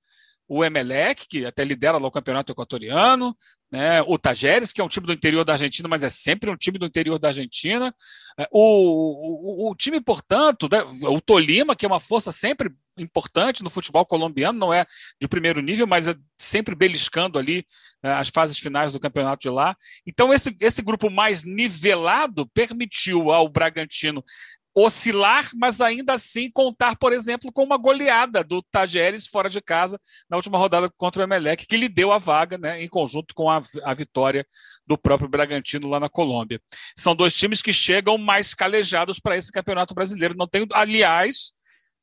O 0.48 0.64
Emelec, 0.64 1.28
que 1.28 1.46
até 1.46 1.64
lidera 1.64 1.98
lá 1.98 2.08
o 2.08 2.12
campeonato 2.12 2.52
equatoriano, 2.52 3.36
né, 3.72 4.02
o 4.04 4.18
Tajeres, 4.18 4.72
que 4.72 4.80
é 4.80 4.84
um 4.84 4.88
time 4.88 5.08
do 5.08 5.14
interior 5.14 5.44
da 5.44 5.54
Argentina, 5.54 5.90
mas 5.90 6.04
é 6.04 6.10
sempre 6.10 6.50
um 6.50 6.56
time 6.56 6.78
do 6.78 6.86
interior 6.86 7.18
da 7.18 7.30
Argentina. 7.30 7.94
É, 8.38 8.48
o, 8.52 9.68
o, 9.68 9.72
o 9.72 9.76
time, 9.76 10.00
portanto, 10.00 10.70
né, 10.72 10.82
o 11.10 11.20
Tolima, 11.20 11.76
que 11.76 11.86
é 11.86 11.88
uma 11.88 12.00
força 12.00 12.32
sempre 12.32 12.72
importante 12.98 13.64
no 13.64 13.70
futebol 13.70 14.06
colombiano, 14.06 14.58
não 14.58 14.74
é 14.74 14.86
de 15.20 15.28
primeiro 15.28 15.62
nível, 15.62 15.86
mas 15.86 16.08
é 16.08 16.16
sempre 16.38 16.76
beliscando 16.76 17.38
ali 17.38 17.66
é, 18.04 18.12
as 18.12 18.30
fases 18.30 18.58
finais 18.58 18.94
do 18.94 19.00
campeonato 19.00 19.42
de 19.42 19.50
lá. 19.50 19.76
Então, 20.06 20.34
esse, 20.34 20.56
esse 20.62 20.82
grupo 20.82 21.10
mais 21.10 21.44
nivelado 21.44 22.48
permitiu 22.54 23.32
ao 23.32 23.50
Bragantino 23.50 24.24
oscilar, 24.76 25.50
mas 25.56 25.80
ainda 25.80 26.14
assim 26.14 26.52
contar, 26.52 26.98
por 26.98 27.14
exemplo, 27.14 27.50
com 27.52 27.64
uma 27.64 27.78
goleada 27.78 28.44
do 28.44 28.62
Tajeres 28.62 29.26
fora 29.26 29.50
de 29.50 29.62
casa 29.62 29.98
na 30.30 30.36
última 30.36 30.58
rodada 30.58 30.90
contra 30.98 31.22
o 31.22 31.26
Emelec, 31.26 31.66
que 31.66 31.78
lhe 31.78 31.88
deu 31.88 32.12
a 32.12 32.18
vaga, 32.18 32.58
né, 32.58 32.84
em 32.84 32.90
conjunto 32.90 33.34
com 33.34 33.50
a, 33.50 33.62
a 33.86 33.94
vitória 33.94 34.46
do 34.86 34.98
próprio 34.98 35.30
Bragantino 35.30 35.88
lá 35.88 35.98
na 35.98 36.10
Colômbia. 36.10 36.60
São 36.98 37.16
dois 37.16 37.36
times 37.38 37.62
que 37.62 37.72
chegam 37.72 38.18
mais 38.18 38.54
calejados 38.54 39.18
para 39.18 39.38
esse 39.38 39.50
campeonato 39.50 39.96
brasileiro. 39.96 40.36
Não 40.38 40.48
tenho, 40.48 40.68
aliás, 40.74 41.54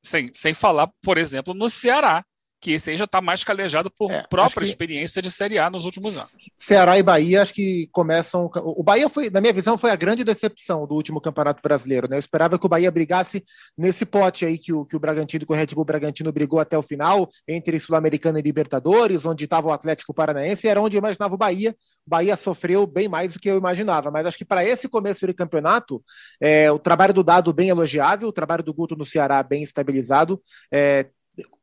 sem, 0.03 0.31
sem 0.33 0.55
falar, 0.55 0.89
por 1.03 1.19
exemplo, 1.19 1.53
no 1.53 1.69
Ceará, 1.69 2.25
que 2.63 2.71
esse 2.71 2.91
aí 2.91 2.97
já 2.97 3.05
está 3.05 3.21
mais 3.21 3.43
calejado 3.43 3.91
por 3.91 4.09
é, 4.09 4.25
própria 4.31 4.65
experiência 4.65 5.21
de 5.21 5.33
Série 5.33 5.59
A 5.59 5.69
nos 5.69 5.85
últimos 5.85 6.17
anos. 6.17 6.37
Ceará 6.57 6.97
e 6.97 7.03
Bahia 7.03 7.43
acho 7.43 7.53
que 7.53 7.89
começam. 7.91 8.49
O 8.55 8.85
Bahia 8.85 9.09
foi, 9.09 9.29
na 9.29 9.41
minha 9.41 9.53
visão, 9.53 9.77
foi 9.77 9.91
a 9.91 9.97
grande 9.97 10.23
decepção 10.23 10.87
do 10.87 10.95
último 10.95 11.21
Campeonato 11.21 11.61
Brasileiro. 11.61 12.09
Né? 12.09 12.15
Eu 12.15 12.21
esperava 12.21 12.57
que 12.57 12.65
o 12.65 12.69
Bahia 12.69 12.89
brigasse 12.89 13.43
nesse 13.77 14.07
pote 14.07 14.47
aí 14.47 14.57
que 14.57 14.73
o, 14.73 14.85
que 14.85 14.95
o 14.95 15.01
Bragantino, 15.01 15.45
que 15.45 15.53
o 15.53 15.57
Red 15.57 15.67
Bull 15.75 15.85
Bragantino 15.85 16.33
brigou 16.33 16.61
até 16.61 16.79
o 16.79 16.83
final, 16.83 17.29
entre 17.49 17.81
Sul-Americana 17.81 18.39
e 18.39 18.43
Libertadores, 18.43 19.27
onde 19.27 19.43
estava 19.43 19.67
o 19.67 19.73
Atlético 19.73 20.15
Paranaense, 20.15 20.69
era 20.69 20.81
onde 20.81 20.97
eu 20.97 21.01
imaginava 21.01 21.35
o 21.35 21.39
Bahia. 21.39 21.75
O 22.07 22.11
Bahia 22.11 22.37
sofreu 22.37 22.87
bem 22.87 23.09
mais 23.09 23.33
do 23.33 23.41
que 23.41 23.51
eu 23.51 23.59
imaginava, 23.59 24.09
mas 24.11 24.25
acho 24.25 24.39
que 24.39 24.45
para 24.45 24.65
esse 24.65 24.89
começo 24.89 25.27
de 25.27 25.35
campeonato, 25.35 26.01
é, 26.41 26.71
o 26.71 26.79
trabalho 26.79 27.13
do 27.13 27.25
Dado 27.25 27.53
bem 27.53 27.71
elogiável, 27.71 28.29
o 28.29 28.33
trabalho 28.33 28.63
do 28.63 28.73
Guto 28.73 28.95
no 28.95 29.05
Ceará 29.05 29.43
bem 29.43 29.65
estabilizado. 29.65 30.41
É, 30.73 31.07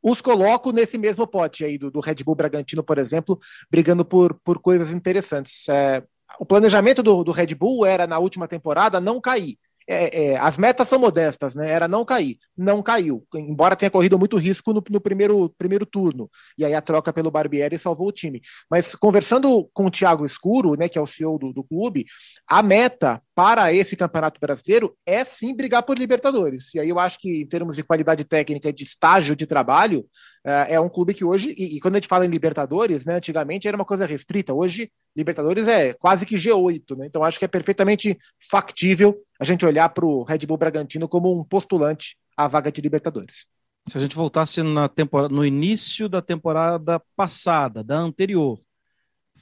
os 0.01 0.21
coloco 0.21 0.71
nesse 0.71 0.97
mesmo 0.97 1.27
pote 1.27 1.63
aí 1.63 1.77
do, 1.77 1.91
do, 1.91 1.99
Red 1.99 2.15
Bull 2.23 2.35
Bragantino, 2.35 2.83
por 2.83 2.97
exemplo, 2.97 3.39
brigando 3.69 4.03
por, 4.03 4.33
por 4.43 4.59
coisas 4.59 4.91
interessantes. 4.91 5.67
É, 5.69 6.03
o 6.39 6.45
planejamento 6.45 7.03
do, 7.03 7.23
do 7.23 7.31
Red 7.31 7.53
Bull 7.55 7.85
era, 7.85 8.07
na 8.07 8.19
última 8.19 8.47
temporada, 8.47 8.99
não 8.99 9.19
cair 9.19 9.57
é, 9.89 10.25
é, 10.25 10.38
as 10.38 10.55
metas 10.55 10.88
são 10.88 10.99
modestas, 10.99 11.55
né? 11.55 11.67
Era 11.67 11.88
não 11.88 12.05
cair. 12.05 12.38
Não 12.55 12.83
caiu, 12.83 13.25
embora 13.33 13.75
tenha 13.75 13.89
corrido 13.89 14.19
muito 14.19 14.38
risco 14.38 14.71
no, 14.71 14.83
no, 14.88 15.01
primeiro, 15.01 15.49
primeiro 15.57 15.83
turno. 15.83 16.29
E 16.55 16.63
aí 16.63 16.75
a 16.75 16.81
troca 16.81 17.11
pelo 17.11 17.31
Barbieri 17.31 17.79
salvou 17.79 18.09
o 18.09 18.11
time. 18.11 18.39
Mas 18.69 18.93
conversando 18.93 19.67
com 19.73 19.88
o 19.88 19.91
Thiago 19.91 20.23
Escuro, 20.23 20.75
né, 20.75 20.88
que 20.88 20.99
é 20.99 21.01
o 21.01 21.07
CEO 21.07 21.39
do, 21.39 21.51
do 21.51 21.63
clube, 21.63 22.05
a 22.47 22.61
meta 22.61 23.19
para 23.39 23.74
esse 23.74 23.96
campeonato 23.96 24.38
brasileiro 24.38 24.98
é 25.05 25.24
sim 25.24 25.55
brigar 25.55 25.81
por 25.84 25.98
Libertadores. 25.98 26.74
E 26.75 26.79
aí 26.81 26.89
eu 26.89 27.00
acho 27.00 27.17
que, 27.17 27.41
em 27.41 27.48
termos 27.48 27.77
de 27.77 27.84
qualidade 27.84 28.25
técnica 28.25 28.67
e 28.67 28.74
de 28.74 28.84
estágio 28.84 29.34
de 29.34 29.48
trabalho, 29.48 30.05
é, 30.46 30.74
é 30.74 30.79
um 30.81 30.89
clube 30.89 31.13
que 31.13 31.24
hoje, 31.24 31.55
e, 31.58 31.77
e, 31.77 31.79
quando 31.79 31.96
a 31.96 32.00
gente 32.00 32.10
fala 32.10 32.25
em 32.25 32.29
Libertadores, 32.29 33.05
né, 33.05 33.15
antigamente 33.15 33.65
era 33.65 33.77
uma 33.77 33.86
coisa 33.86 34.05
restrita, 34.05 34.53
hoje 34.53 34.91
Libertadores 35.15 35.69
é 35.69 35.93
quase 35.93 36.25
que 36.25 36.36
G8, 36.36 36.98
né? 36.98 37.05
Então 37.08 37.24
acho 37.24 37.39
que 37.39 37.46
é 37.46 37.48
perfeitamente 37.48 38.17
factível 38.51 39.17
a 39.39 39.46
gente 39.46 39.65
olhar 39.65 39.88
para 39.88 40.05
o 40.05 40.24
Red 40.24 40.39
Bull 40.39 40.58
Bragantino 40.58 41.08
como 41.08 41.31
um 41.31 41.41
postulante 41.46 42.17
à 42.36 42.46
vaga 42.46 42.69
de 42.69 42.81
Libertadores. 42.81 43.46
Se 43.88 43.98
a 43.98 44.01
gente 44.01 44.17
voltasse 44.17 44.62
na 44.62 44.89
temporada, 44.89 45.34
no 45.34 45.46
início 45.46 46.10
da 46.10 46.22
temporada 46.22 47.01
passada, 47.15 47.86
da 47.86 48.00
anterior, 48.00 48.60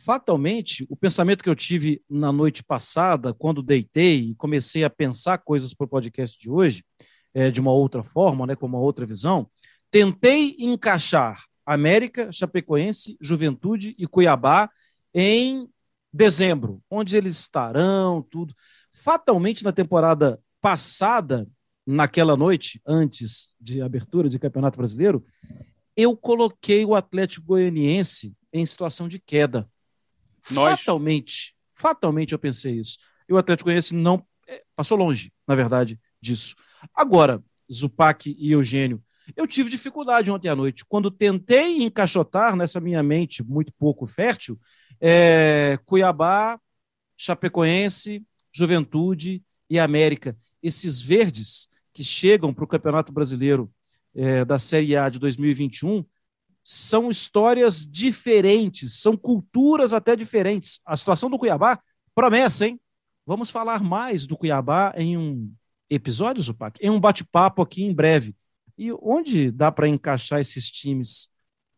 fatalmente, 0.04 0.86
o 0.90 0.96
pensamento 0.96 1.44
que 1.44 1.50
eu 1.50 1.56
tive 1.56 2.02
na 2.10 2.32
noite 2.32 2.64
passada, 2.64 3.34
quando 3.34 3.62
deitei 3.62 4.32
e 4.32 4.36
comecei 4.36 4.84
a 4.84 4.90
pensar 4.90 5.38
coisas 5.40 5.74
para 5.74 5.86
o 5.86 5.90
podcast 5.90 6.40
de 6.40 6.50
hoje, 6.50 6.84
é, 7.34 7.52
de 7.52 7.60
uma 7.60 7.72
outra 7.72 8.04
forma, 8.04 8.48
né, 8.48 8.56
com 8.56 8.66
uma 8.66 8.80
outra 8.80 9.06
visão, 9.06 9.50
tentei 9.92 10.56
encaixar 10.60 11.44
América, 11.66 12.32
Chapecoense, 12.32 13.18
Juventude 13.20 13.94
e 13.98 14.08
Cuiabá 14.08 14.70
em 15.14 15.70
dezembro, 16.14 16.82
onde 16.90 17.18
eles 17.18 17.38
estarão, 17.40 18.22
tudo. 18.22 18.54
Fatalmente, 18.94 19.64
na 19.64 19.72
temporada 19.72 20.40
passada, 20.62 21.48
naquela 21.86 22.36
noite, 22.36 22.82
antes 22.86 23.56
de 23.60 23.82
abertura 23.82 24.30
de 24.30 24.40
Campeonato 24.40 24.78
Brasileiro, 24.78 25.24
eu 25.96 26.16
coloquei 26.16 26.86
o 26.86 26.96
Atlético 26.96 27.48
Goianiense 27.48 28.34
em 28.54 28.66
situação 28.66 29.08
de 29.08 29.20
queda. 29.20 29.70
Nós. 30.52 30.80
Fatalmente, 30.80 31.56
fatalmente 31.74 32.34
eu 32.34 32.40
pensei 32.40 32.80
isso. 32.80 32.98
E 33.28 33.34
o 33.34 33.38
Atlético 33.38 33.68
Goianiense 33.68 33.96
não 33.96 34.26
é, 34.48 34.64
passou 34.76 34.98
longe, 34.98 35.32
na 35.48 35.56
verdade, 35.56 36.00
disso. 36.22 36.56
Agora, 36.94 37.44
Zupac 37.72 38.36
e 38.38 38.52
Eugênio, 38.52 39.04
eu 39.36 39.46
tive 39.46 39.70
dificuldade 39.70 40.32
ontem 40.32 40.48
à 40.48 40.56
noite. 40.56 40.86
Quando 40.86 41.12
tentei 41.12 41.84
encaixotar 41.84 42.56
nessa 42.56 42.80
minha 42.80 43.04
mente 43.04 43.44
muito 43.44 43.74
pouco 43.74 44.08
fértil, 44.08 44.60
é, 45.02 45.78
Cuiabá, 45.86 46.60
Chapecoense, 47.18 48.24
Juventude 48.52 49.44
e 49.70 49.78
América. 49.78 50.38
Esses 50.64 51.02
verdes 51.02 51.68
que 51.94 52.04
chegam 52.04 52.54
para 52.54 52.64
o 52.64 52.68
Campeonato 52.68 53.12
Brasileiro 53.12 53.72
é, 54.16 54.46
da 54.46 54.58
Série 54.58 54.96
A 54.96 55.10
de 55.10 55.20
2021 55.20 56.06
são 56.70 57.10
histórias 57.10 57.88
diferentes, 57.90 59.00
são 59.00 59.16
culturas 59.16 59.94
até 59.94 60.18
diferentes. 60.18 60.82
A 60.86 60.98
situação 60.98 61.30
do 61.30 61.40
Cuiabá, 61.40 61.80
promessa, 62.14 62.68
hein? 62.68 62.78
Vamos 63.26 63.50
falar 63.50 63.82
mais 63.82 64.28
do 64.28 64.36
Cuiabá 64.36 64.94
em 64.98 65.18
um 65.18 65.50
episódio, 65.90 66.44
Zupac, 66.44 66.78
em 66.84 66.90
um 66.90 67.00
bate-papo 67.00 67.62
aqui 67.62 67.86
em 67.86 67.96
breve. 67.96 68.36
E 68.78 68.92
onde 69.02 69.50
dá 69.50 69.72
para 69.72 69.88
encaixar 69.88 70.42
esses 70.42 70.70
times, 70.70 71.30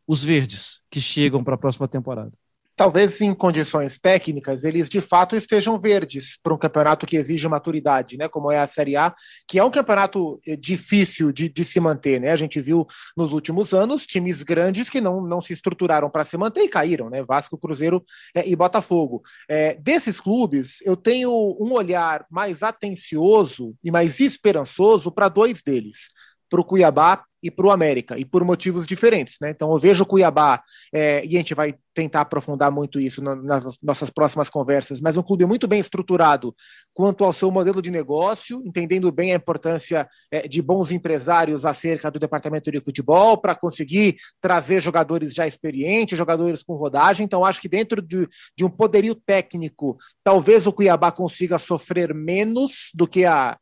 os 0.08 0.24
verdes, 0.24 0.81
que 0.89 1.00
chegam 1.00 1.43
para 1.43 1.53
a 1.53 1.60
próxima 1.60 1.88
temporada? 1.88 2.34
Talvez 2.80 3.20
em 3.20 3.34
condições 3.34 4.00
técnicas 4.00 4.64
eles 4.64 4.88
de 4.88 5.02
fato 5.02 5.36
estejam 5.36 5.78
verdes 5.78 6.40
para 6.42 6.54
um 6.54 6.58
campeonato 6.58 7.06
que 7.06 7.18
exige 7.18 7.46
maturidade, 7.46 8.16
né? 8.16 8.30
Como 8.30 8.50
é 8.50 8.58
a 8.58 8.66
Série 8.66 8.96
A, 8.96 9.14
que 9.46 9.60
é 9.60 9.64
um 9.66 9.70
campeonato 9.70 10.40
eh, 10.48 10.56
difícil 10.56 11.34
de, 11.34 11.50
de 11.50 11.66
se 11.66 11.78
manter, 11.78 12.22
né? 12.22 12.32
A 12.32 12.38
gente 12.38 12.62
viu 12.62 12.88
nos 13.18 13.34
últimos 13.34 13.74
anos 13.74 14.08
times 14.08 14.44
grandes 14.44 14.90
que 14.90 15.02
não, 15.02 15.20
não 15.20 15.42
se 15.42 15.52
estruturaram 15.52 16.10
para 16.10 16.24
se 16.24 16.38
manter 16.38 16.62
e 16.62 16.70
caíram, 16.70 17.10
né? 17.10 17.22
Vasco, 17.22 17.58
Cruzeiro 17.58 18.02
é, 18.34 18.48
e 18.48 18.56
Botafogo. 18.56 19.24
É, 19.50 19.76
desses 19.76 20.22
clubes, 20.22 20.78
eu 20.86 20.96
tenho 20.96 21.32
um 21.60 21.74
olhar 21.74 22.26
mais 22.32 22.64
atencioso 22.64 23.76
e 23.84 23.92
mais 23.92 24.22
esperançoso 24.22 25.12
para 25.12 25.28
dois 25.28 25.62
deles 25.62 26.12
para 26.50 26.62
o 26.62 26.63
Cuiabá 26.63 27.24
e 27.41 27.50
para 27.50 27.65
o 27.65 27.72
América, 27.72 28.18
e 28.18 28.25
por 28.25 28.44
motivos 28.44 28.86
diferentes. 28.86 29.38
Né? 29.41 29.51
Então, 29.51 29.72
eu 29.72 29.79
vejo 29.79 30.03
o 30.03 30.06
Cuiabá, 30.06 30.62
é, 30.94 31.25
e 31.25 31.36
a 31.36 31.39
gente 31.39 31.53
vai 31.53 31.75
tentar 31.94 32.22
aprofundar 32.22 32.72
muito 32.72 33.00
isso 33.00 33.22
nas 33.22 33.77
nossas 33.82 34.10
próximas 34.10 34.50
conversas, 34.50 35.01
mas 35.01 35.18
um 35.18 35.24
clube 35.24 35.46
muito 35.46 35.68
bem 35.68 35.79
estruturado 35.79 36.56
quanto 36.94 37.24
ao 37.24 37.34
seu 37.34 37.50
modelo 37.51 37.82
de 37.82 37.91
negócio, 37.91 38.62
entendendo 38.65 39.12
bem 39.12 39.34
a 39.34 39.36
importância 39.36 40.08
é, 40.32 40.48
de 40.48 40.62
bons 40.62 40.91
empresários 40.91 41.65
acerca 41.65 42.12
do 42.12 42.20
departamento 42.20 42.72
de 42.72 42.82
futebol, 42.82 43.38
para 43.38 43.56
conseguir 43.56 44.18
trazer 44.41 44.82
jogadores 44.82 45.34
já 45.34 45.48
experientes, 45.48 46.18
jogadores 46.18 46.63
com 46.63 46.75
rodagem. 46.75 47.25
Então, 47.25 47.44
acho 47.44 47.62
que 47.62 47.70
dentro 47.70 48.01
de, 48.01 48.27
de 48.56 48.65
um 48.65 48.70
poderio 48.70 49.15
técnico, 49.15 49.98
talvez 50.24 50.68
o 50.68 50.74
Cuiabá 50.74 51.12
consiga 51.12 51.58
sofrer 51.58 52.13
menos 52.13 52.91
do 52.94 53.08
que 53.08 53.25
a 53.25 53.58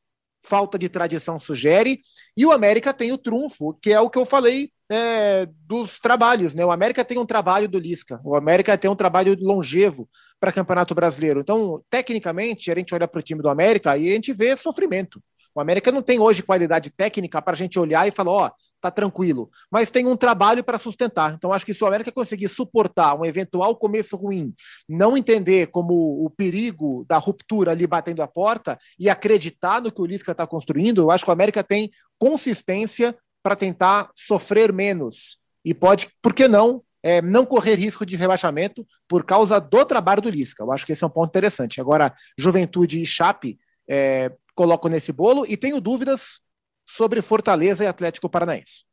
falta 0.48 0.80
de 0.80 0.88
tradição 0.88 1.40
sugere, 1.40 2.00
e 2.36 2.46
o 2.46 2.52
América 2.52 2.94
tem 2.94 3.12
o 3.12 3.18
trunfo, 3.18 3.78
que 3.82 3.92
é 3.92 4.00
o 4.00 4.10
que 4.10 4.18
eu 4.18 4.26
falei 4.26 4.72
é, 4.90 5.46
dos 5.66 6.00
trabalhos, 6.00 6.56
né? 6.56 6.66
O 6.66 6.72
América 6.72 7.04
tem 7.04 7.20
um 7.20 7.26
trabalho 7.26 7.68
do 7.68 7.78
Lisca, 7.78 8.22
o 8.24 8.36
América 8.36 8.78
tem 8.78 8.90
um 8.90 8.96
trabalho 8.96 9.36
longevo 9.40 10.10
para 10.40 10.52
Campeonato 10.52 10.96
Brasileiro. 10.96 11.42
Então, 11.42 11.84
tecnicamente, 11.90 12.72
a 12.72 12.76
gente 12.76 12.96
olha 12.96 13.08
para 13.08 13.20
o 13.20 13.24
time 13.24 13.42
do 13.42 13.50
América 13.50 13.98
e 13.98 14.10
a 14.10 14.14
gente 14.14 14.32
vê 14.32 14.56
sofrimento. 14.56 15.22
O 15.54 15.60
América 15.60 15.92
não 15.92 16.02
tem 16.02 16.20
hoje 16.20 16.44
qualidade 16.44 16.92
técnica 16.92 17.42
para 17.42 17.54
a 17.54 17.58
gente 17.58 17.78
olhar 17.80 18.08
e 18.08 18.12
falar, 18.12 18.32
ó, 18.32 18.48
oh, 18.48 18.52
tá 18.80 18.92
tranquilo, 18.92 19.50
mas 19.72 19.92
tem 19.92 20.06
um 20.06 20.16
trabalho 20.16 20.64
para 20.64 20.78
sustentar. 20.78 21.34
Então, 21.34 21.52
acho 21.52 21.66
que 21.66 21.74
se 21.74 21.84
o 21.84 21.88
América 21.88 22.12
conseguir 22.12 22.48
suportar 22.48 23.16
um 23.16 23.26
eventual 23.26 23.76
começo 23.76 24.16
ruim, 24.16 24.54
não 24.88 25.18
entender 25.18 25.68
como 25.68 25.94
o 26.26 26.30
perigo 26.30 27.06
da 27.08 27.18
ruptura 27.18 27.72
ali 27.72 27.88
batendo 27.88 28.22
a 28.22 28.28
porta 28.28 28.78
e 29.00 29.10
acreditar 29.10 29.82
no 29.82 29.92
que 29.92 30.02
o 30.02 30.06
Lisca 30.06 30.32
está 30.32 30.46
construindo, 30.46 31.02
eu 31.02 31.12
acho 31.12 31.24
que 31.24 31.30
o 31.30 31.34
América 31.34 31.64
tem 31.64 31.90
consistência 32.20 33.16
para 33.44 33.56
tentar 33.56 34.10
sofrer 34.16 34.72
menos. 34.72 35.38
E 35.64 35.74
pode, 35.74 36.10
por 36.22 36.34
que 36.34 36.48
não, 36.48 36.84
é, 37.04 37.22
não 37.22 37.46
correr 37.46 37.76
risco 37.76 38.06
de 38.06 38.16
rebaixamento 38.16 38.86
por 39.08 39.24
causa 39.24 39.60
do 39.60 39.86
trabalho 39.86 40.22
do 40.22 40.30
Lisca. 40.30 40.64
Eu 40.64 40.72
acho 40.72 40.86
que 40.86 40.92
esse 40.92 41.04
é 41.04 41.08
um 41.08 41.10
ponto 41.12 41.30
interessante. 41.30 41.80
Agora, 41.80 42.14
Juventude 42.38 43.02
e 43.02 43.06
Chape, 43.06 43.58
é, 43.90 44.32
coloco 44.54 44.90
nesse 44.90 45.12
bolo 45.12 45.46
e 45.48 45.56
tenho 45.56 45.80
dúvidas 45.80 46.42
sobre 46.88 47.22
Fortaleza 47.22 47.84
e 47.84 47.88
Atlético 47.88 48.30
Paranaense. 48.30 48.86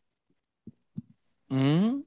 Hum, 1.50 2.04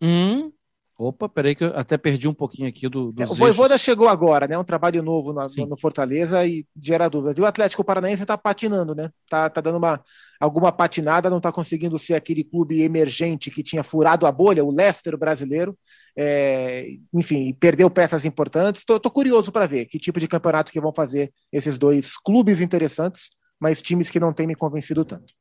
Hum, 0.00 0.52
Opa, 0.98 1.28
peraí 1.28 1.54
que 1.54 1.62
eu 1.62 1.76
até 1.76 1.98
perdi 1.98 2.26
um 2.26 2.32
pouquinho 2.32 2.68
aqui 2.70 2.88
do. 2.88 3.12
É, 3.18 3.26
o 3.26 3.34
Voivoda 3.34 3.76
chegou 3.76 4.08
agora, 4.08 4.48
né? 4.48 4.56
Um 4.56 4.64
trabalho 4.64 5.02
novo 5.02 5.30
no, 5.30 5.66
no 5.66 5.76
Fortaleza 5.76 6.46
e 6.46 6.66
gera 6.74 7.06
dúvidas. 7.06 7.36
E 7.36 7.40
o 7.42 7.44
Atlético 7.44 7.84
Paranaense 7.84 8.22
está 8.22 8.38
patinando, 8.38 8.94
né? 8.94 9.10
Tá, 9.28 9.50
tá 9.50 9.60
dando 9.60 9.76
uma, 9.76 10.02
alguma 10.40 10.72
patinada, 10.72 11.28
não 11.28 11.36
está 11.36 11.52
conseguindo 11.52 11.98
ser 11.98 12.14
aquele 12.14 12.42
clube 12.42 12.80
emergente 12.80 13.50
que 13.50 13.62
tinha 13.62 13.84
furado 13.84 14.26
a 14.26 14.32
bolha, 14.32 14.64
o 14.64 14.74
Leicester 14.74 15.18
brasileiro. 15.18 15.78
É, 16.16 16.86
enfim, 17.12 17.52
perdeu 17.52 17.90
peças 17.90 18.24
importantes. 18.24 18.80
Estou 18.80 19.10
curioso 19.10 19.52
para 19.52 19.66
ver 19.66 19.84
que 19.84 19.98
tipo 19.98 20.18
de 20.18 20.26
campeonato 20.26 20.72
que 20.72 20.80
vão 20.80 20.94
fazer 20.94 21.30
esses 21.52 21.76
dois 21.76 22.16
clubes 22.16 22.62
interessantes, 22.62 23.28
mas 23.60 23.82
times 23.82 24.10
que 24.10 24.20
não 24.20 24.32
têm 24.32 24.46
me 24.46 24.54
convencido 24.54 25.04
tanto. 25.04 25.34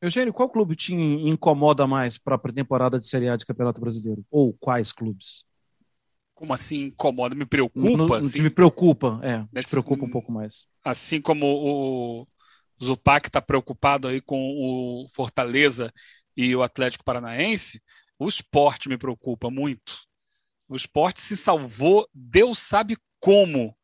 Eugênio, 0.00 0.34
qual 0.34 0.50
clube 0.50 0.76
te 0.76 0.94
incomoda 0.94 1.86
mais 1.86 2.18
para 2.18 2.34
a 2.36 2.52
temporada 2.52 2.98
de 2.98 3.06
Série 3.06 3.28
A 3.28 3.36
de 3.36 3.46
Campeonato 3.46 3.80
Brasileiro? 3.80 4.24
Ou 4.30 4.52
quais 4.52 4.92
clubes? 4.92 5.44
Como 6.34 6.52
assim 6.52 6.86
incomoda? 6.86 7.34
Me 7.34 7.46
preocupa? 7.46 7.96
No, 7.96 8.14
assim? 8.14 8.42
Me 8.42 8.50
preocupa, 8.50 9.20
é. 9.22 9.38
Me 9.52 9.62
preocupa 9.62 10.04
um 10.04 10.10
pouco 10.10 10.30
mais. 10.30 10.66
Assim 10.84 11.20
como 11.20 11.46
o 11.46 12.26
Zupac 12.82 13.28
está 13.28 13.40
preocupado 13.40 14.08
aí 14.08 14.20
com 14.20 14.36
o 14.36 15.06
Fortaleza 15.08 15.92
e 16.36 16.54
o 16.54 16.62
Atlético 16.62 17.04
Paranaense, 17.04 17.80
o 18.18 18.28
esporte 18.28 18.88
me 18.88 18.98
preocupa 18.98 19.50
muito. 19.50 20.00
O 20.68 20.74
esporte 20.74 21.20
se 21.20 21.36
salvou, 21.36 22.08
Deus 22.12 22.58
sabe 22.58 22.96
como, 23.20 23.76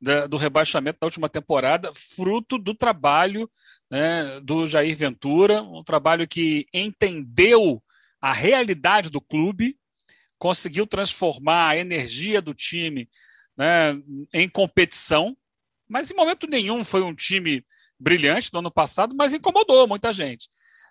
da, 0.00 0.26
do 0.26 0.36
rebaixamento 0.36 0.98
da 1.00 1.06
última 1.06 1.28
temporada, 1.28 1.92
fruto 1.94 2.58
do 2.58 2.74
trabalho 2.74 3.50
né, 3.90 4.40
do 4.40 4.66
Jair 4.66 4.96
Ventura, 4.96 5.62
um 5.62 5.82
trabalho 5.82 6.26
que 6.26 6.66
entendeu 6.72 7.82
a 8.20 8.32
realidade 8.32 9.10
do 9.10 9.20
clube, 9.20 9.76
conseguiu 10.38 10.86
transformar 10.86 11.68
a 11.68 11.76
energia 11.76 12.42
do 12.42 12.52
time 12.52 13.08
né, 13.56 13.98
em 14.32 14.48
competição, 14.48 15.36
mas 15.88 16.10
em 16.10 16.14
momento 16.14 16.46
nenhum 16.46 16.84
foi 16.84 17.02
um 17.02 17.14
time 17.14 17.64
brilhante 17.98 18.52
no 18.52 18.58
ano 18.58 18.70
passado, 18.70 19.14
mas 19.14 19.32
incomodou 19.32 19.86
muita 19.86 20.12
gente. 20.12 20.48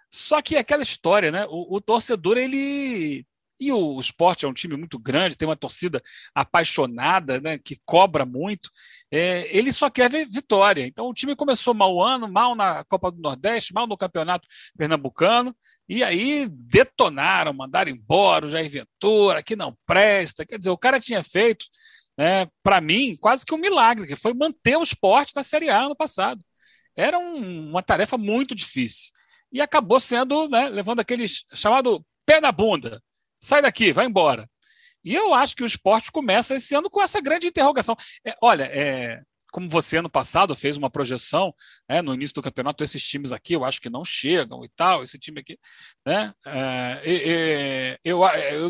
Só 0.10 0.42
que 0.42 0.56
aquela 0.56 0.82
história, 0.82 1.32
né? 1.32 1.46
O, 1.50 1.76
o 1.76 1.82
torcedor 1.82 2.38
ele 2.38 3.26
e 3.60 3.72
o, 3.72 3.96
o 3.96 4.00
esporte 4.00 4.46
é 4.46 4.48
um 4.48 4.54
time 4.54 4.76
muito 4.76 5.00
grande, 5.00 5.38
tem 5.38 5.48
uma 5.48 5.56
torcida 5.56 6.02
apaixonada, 6.34 7.40
né, 7.40 7.58
que 7.58 7.80
cobra 7.86 8.26
muito. 8.26 8.70
É, 9.12 9.48
ele 9.56 9.72
só 9.72 9.90
quer 9.90 10.10
ver 10.10 10.28
vitória. 10.30 10.86
Então 10.86 11.08
o 11.08 11.14
time 11.14 11.36
começou 11.36 11.74
mal 11.74 11.94
o 11.94 12.04
ano, 12.04 12.32
mal 12.32 12.56
na 12.56 12.84
Copa 12.86 13.12
do 13.12 13.22
Nordeste, 13.22 13.74
mal 13.74 13.88
no 13.88 13.98
Campeonato 13.98 14.48
Pernambucano, 14.78 15.56
e 15.88 16.04
aí 16.04 16.48
detonaram, 16.50 17.54
mandaram 17.54 17.92
embora 17.92 18.46
o 18.46 18.50
Jair 18.50 18.70
Ventura, 18.70 19.42
que 19.44 19.56
não 19.56 19.76
presta. 19.86 20.46
Quer 20.46 20.58
dizer, 20.58 20.72
o 20.72 20.78
cara 20.78 21.00
tinha 21.00 21.24
feito, 21.24 21.66
né, 22.18 22.48
para 22.62 22.82
mim, 22.82 23.16
quase 23.20 23.46
que 23.46 23.54
um 23.54 23.58
milagre, 23.58 24.08
que 24.08 24.16
foi 24.16 24.34
manter 24.34 24.78
o 24.78 24.84
esporte 24.84 25.34
na 25.36 25.44
Série 25.44 25.70
A 25.70 25.88
no 25.88 25.96
passado. 25.96 26.42
Era 26.96 27.18
um, 27.20 27.70
uma 27.70 27.84
tarefa 27.84 28.18
muito 28.18 28.56
difícil. 28.56 29.12
E 29.52 29.62
acabou 29.62 30.00
sendo, 30.00 30.50
né, 30.50 30.70
levando 30.70 31.00
aquele 31.00 31.26
chamado 31.54 32.06
pé 32.26 32.42
na 32.42 32.52
bunda 32.52 33.02
sai 33.40 33.62
daqui, 33.62 33.94
vai 33.94 34.06
embora. 34.06 34.50
E 35.04 35.14
eu 35.14 35.34
acho 35.34 35.56
que 35.56 35.64
o 35.64 35.68
esporte 35.68 36.12
começa 36.12 36.56
esse 36.56 36.74
ano 36.74 36.90
com 36.90 37.02
essa 37.02 37.22
grande 37.22 37.48
interrogação. 37.48 37.96
É, 38.26 38.36
olha, 38.42 38.64
é, 38.74 39.22
como 39.52 39.70
você 39.70 39.98
ano 39.98 40.10
passado 40.10 40.54
fez 40.56 40.76
uma 40.76 40.90
projeção 40.90 41.54
né, 41.88 42.02
no 42.02 42.14
início 42.14 42.34
do 42.34 42.42
campeonato, 42.42 42.84
esses 42.84 43.02
times 43.08 43.32
aqui 43.32 43.54
eu 43.54 43.64
acho 43.64 43.80
que 43.80 43.90
não 43.90 44.04
chegam 44.04 44.66
e 44.66 44.70
tal, 44.76 45.04
esse 45.04 45.18
time 45.18 45.40
aqui. 45.40 45.58
Né, 46.06 46.34
é, 46.46 48.00
eu, 48.04 48.20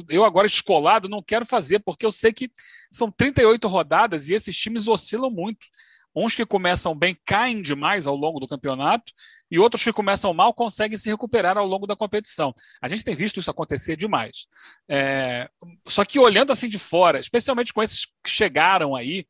eu 0.10 0.26
agora 0.26 0.46
escolado 0.46 1.10
não 1.10 1.24
quero 1.24 1.46
fazer, 1.46 1.80
porque 1.80 2.06
eu 2.06 2.12
sei 2.12 2.34
que 2.34 2.52
são 2.92 3.10
38 3.10 3.68
rodadas 3.68 4.30
e 4.30 4.34
esses 4.34 4.56
times 4.56 4.88
oscilam 4.88 5.32
muito. 5.32 5.66
Uns 6.14 6.36
que 6.36 6.46
começam 6.46 6.96
bem 6.96 7.18
caem 7.26 7.62
demais 7.62 8.06
ao 8.06 8.16
longo 8.16 8.40
do 8.40 8.48
campeonato 8.48 9.12
e 9.56 9.60
outros 9.60 9.86
que 9.86 9.94
começam 9.94 10.34
mal 10.34 10.54
conseguem 10.54 10.98
se 10.98 11.10
recuperar 11.10 11.58
ao 11.58 11.66
longo 11.66 11.88
da 11.88 11.96
competição. 11.96 12.54
A 12.82 12.90
gente 12.90 13.06
tem 13.06 13.16
visto 13.16 13.40
isso 13.40 13.50
acontecer 13.50 13.96
demais. 13.96 14.48
É... 14.90 15.50
Só 15.88 16.04
que 16.04 16.20
olhando 16.20 16.52
assim 16.52 16.68
de 16.68 16.78
fora, 16.78 17.22
especialmente 17.22 17.74
com 17.74 17.82
esses 17.82 18.06
que 18.06 18.30
chegaram 18.30 18.94
aí, 18.94 19.26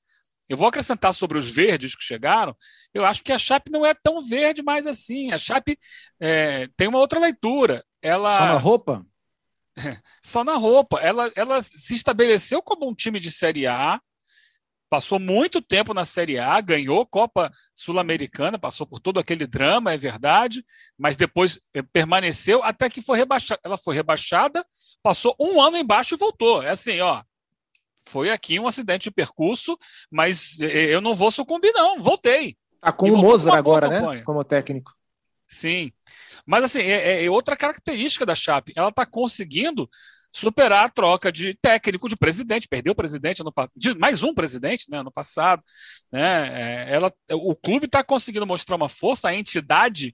eu 0.50 0.58
vou 0.58 0.68
acrescentar 0.68 1.14
sobre 1.14 1.38
os 1.38 1.48
verdes 1.48 1.96
que 1.96 2.04
chegaram. 2.04 2.58
Eu 2.92 3.06
acho 3.06 3.24
que 3.24 3.32
a 3.32 3.38
Chape 3.38 3.72
não 3.72 3.86
é 3.86 3.94
tão 3.94 4.20
verde 4.28 4.64
mais 4.64 4.88
assim. 4.88 5.32
A 5.32 5.38
Chape 5.38 5.78
é, 6.20 6.68
tem 6.76 6.88
uma 6.88 7.00
outra 7.00 7.20
leitura. 7.20 7.86
Ela 8.02 8.40
só 8.40 8.46
na 8.48 8.58
roupa. 8.58 9.06
só 10.24 10.44
na 10.44 10.56
roupa. 10.56 11.00
Ela, 11.02 11.32
ela 11.36 11.62
se 11.62 11.94
estabeleceu 11.94 12.64
como 12.64 12.90
um 12.90 12.96
time 12.96 13.20
de 13.20 13.32
Série 13.32 13.68
A 13.68 14.02
passou 14.96 15.20
muito 15.20 15.62
tempo 15.62 15.94
na 15.94 16.06
Série 16.06 16.40
A, 16.40 16.62
ganhou 16.62 17.06
Copa 17.06 17.52
Sul-Americana, 17.74 18.58
passou 18.58 18.88
por 18.88 18.98
todo 18.98 19.20
aquele 19.20 19.46
drama, 19.46 19.92
é 19.92 19.98
verdade, 19.98 20.66
mas 20.98 21.18
depois 21.18 21.60
eh, 21.74 21.82
permaneceu 21.82 22.64
até 22.64 22.90
que 22.90 23.02
foi 23.02 23.18
rebaixada. 23.18 23.60
Ela 23.62 23.78
foi 23.78 23.94
rebaixada, 23.94 24.66
passou 25.04 25.36
um 25.38 25.62
ano 25.62 25.76
embaixo 25.76 26.16
e 26.16 26.18
voltou. 26.18 26.64
É 26.64 26.70
assim, 26.70 27.02
ó. 27.02 27.22
Foi 28.08 28.30
aqui 28.30 28.58
um 28.58 28.68
acidente 28.68 29.10
de 29.10 29.12
percurso, 29.12 29.78
mas 30.10 30.58
eh, 30.62 30.66
eh, 30.66 30.96
eu 30.96 31.02
não 31.02 31.14
vou 31.14 31.30
sucumbir, 31.30 31.74
não. 31.74 32.00
Voltei. 32.00 32.56
Tá 32.80 32.94
com 32.94 33.12
o 33.12 33.18
Mozart 33.18 33.58
agora, 33.58 33.90
né? 33.90 34.22
Como 34.22 34.46
técnico. 34.46 34.94
Sim. 35.46 35.92
Mas 36.46 36.64
assim, 36.64 36.80
é, 36.80 37.26
é 37.26 37.30
outra 37.30 37.58
característica 37.58 38.26
da 38.26 38.34
Chape. 38.34 38.72
Ela 38.78 38.90
está 38.90 39.06
conseguindo 39.06 39.90
superar 40.36 40.86
a 40.86 40.90
troca 40.90 41.32
de 41.32 41.54
técnico, 41.54 42.10
de 42.10 42.18
presidente, 42.18 42.68
perdeu 42.68 42.92
o 42.92 42.96
presidente 42.96 43.42
ano 43.42 43.54
passado, 43.54 43.74
mais 43.98 44.22
um 44.22 44.34
presidente 44.34 44.92
né, 44.92 45.00
ano 45.00 45.12
passado. 45.12 45.64
Né, 46.12 46.90
é, 46.90 46.94
ela, 46.94 47.14
o 47.32 47.56
clube 47.56 47.86
está 47.86 48.04
conseguindo 48.04 48.46
mostrar 48.46 48.76
uma 48.76 48.90
força, 48.90 49.30
a 49.30 49.36
entidade, 49.36 50.14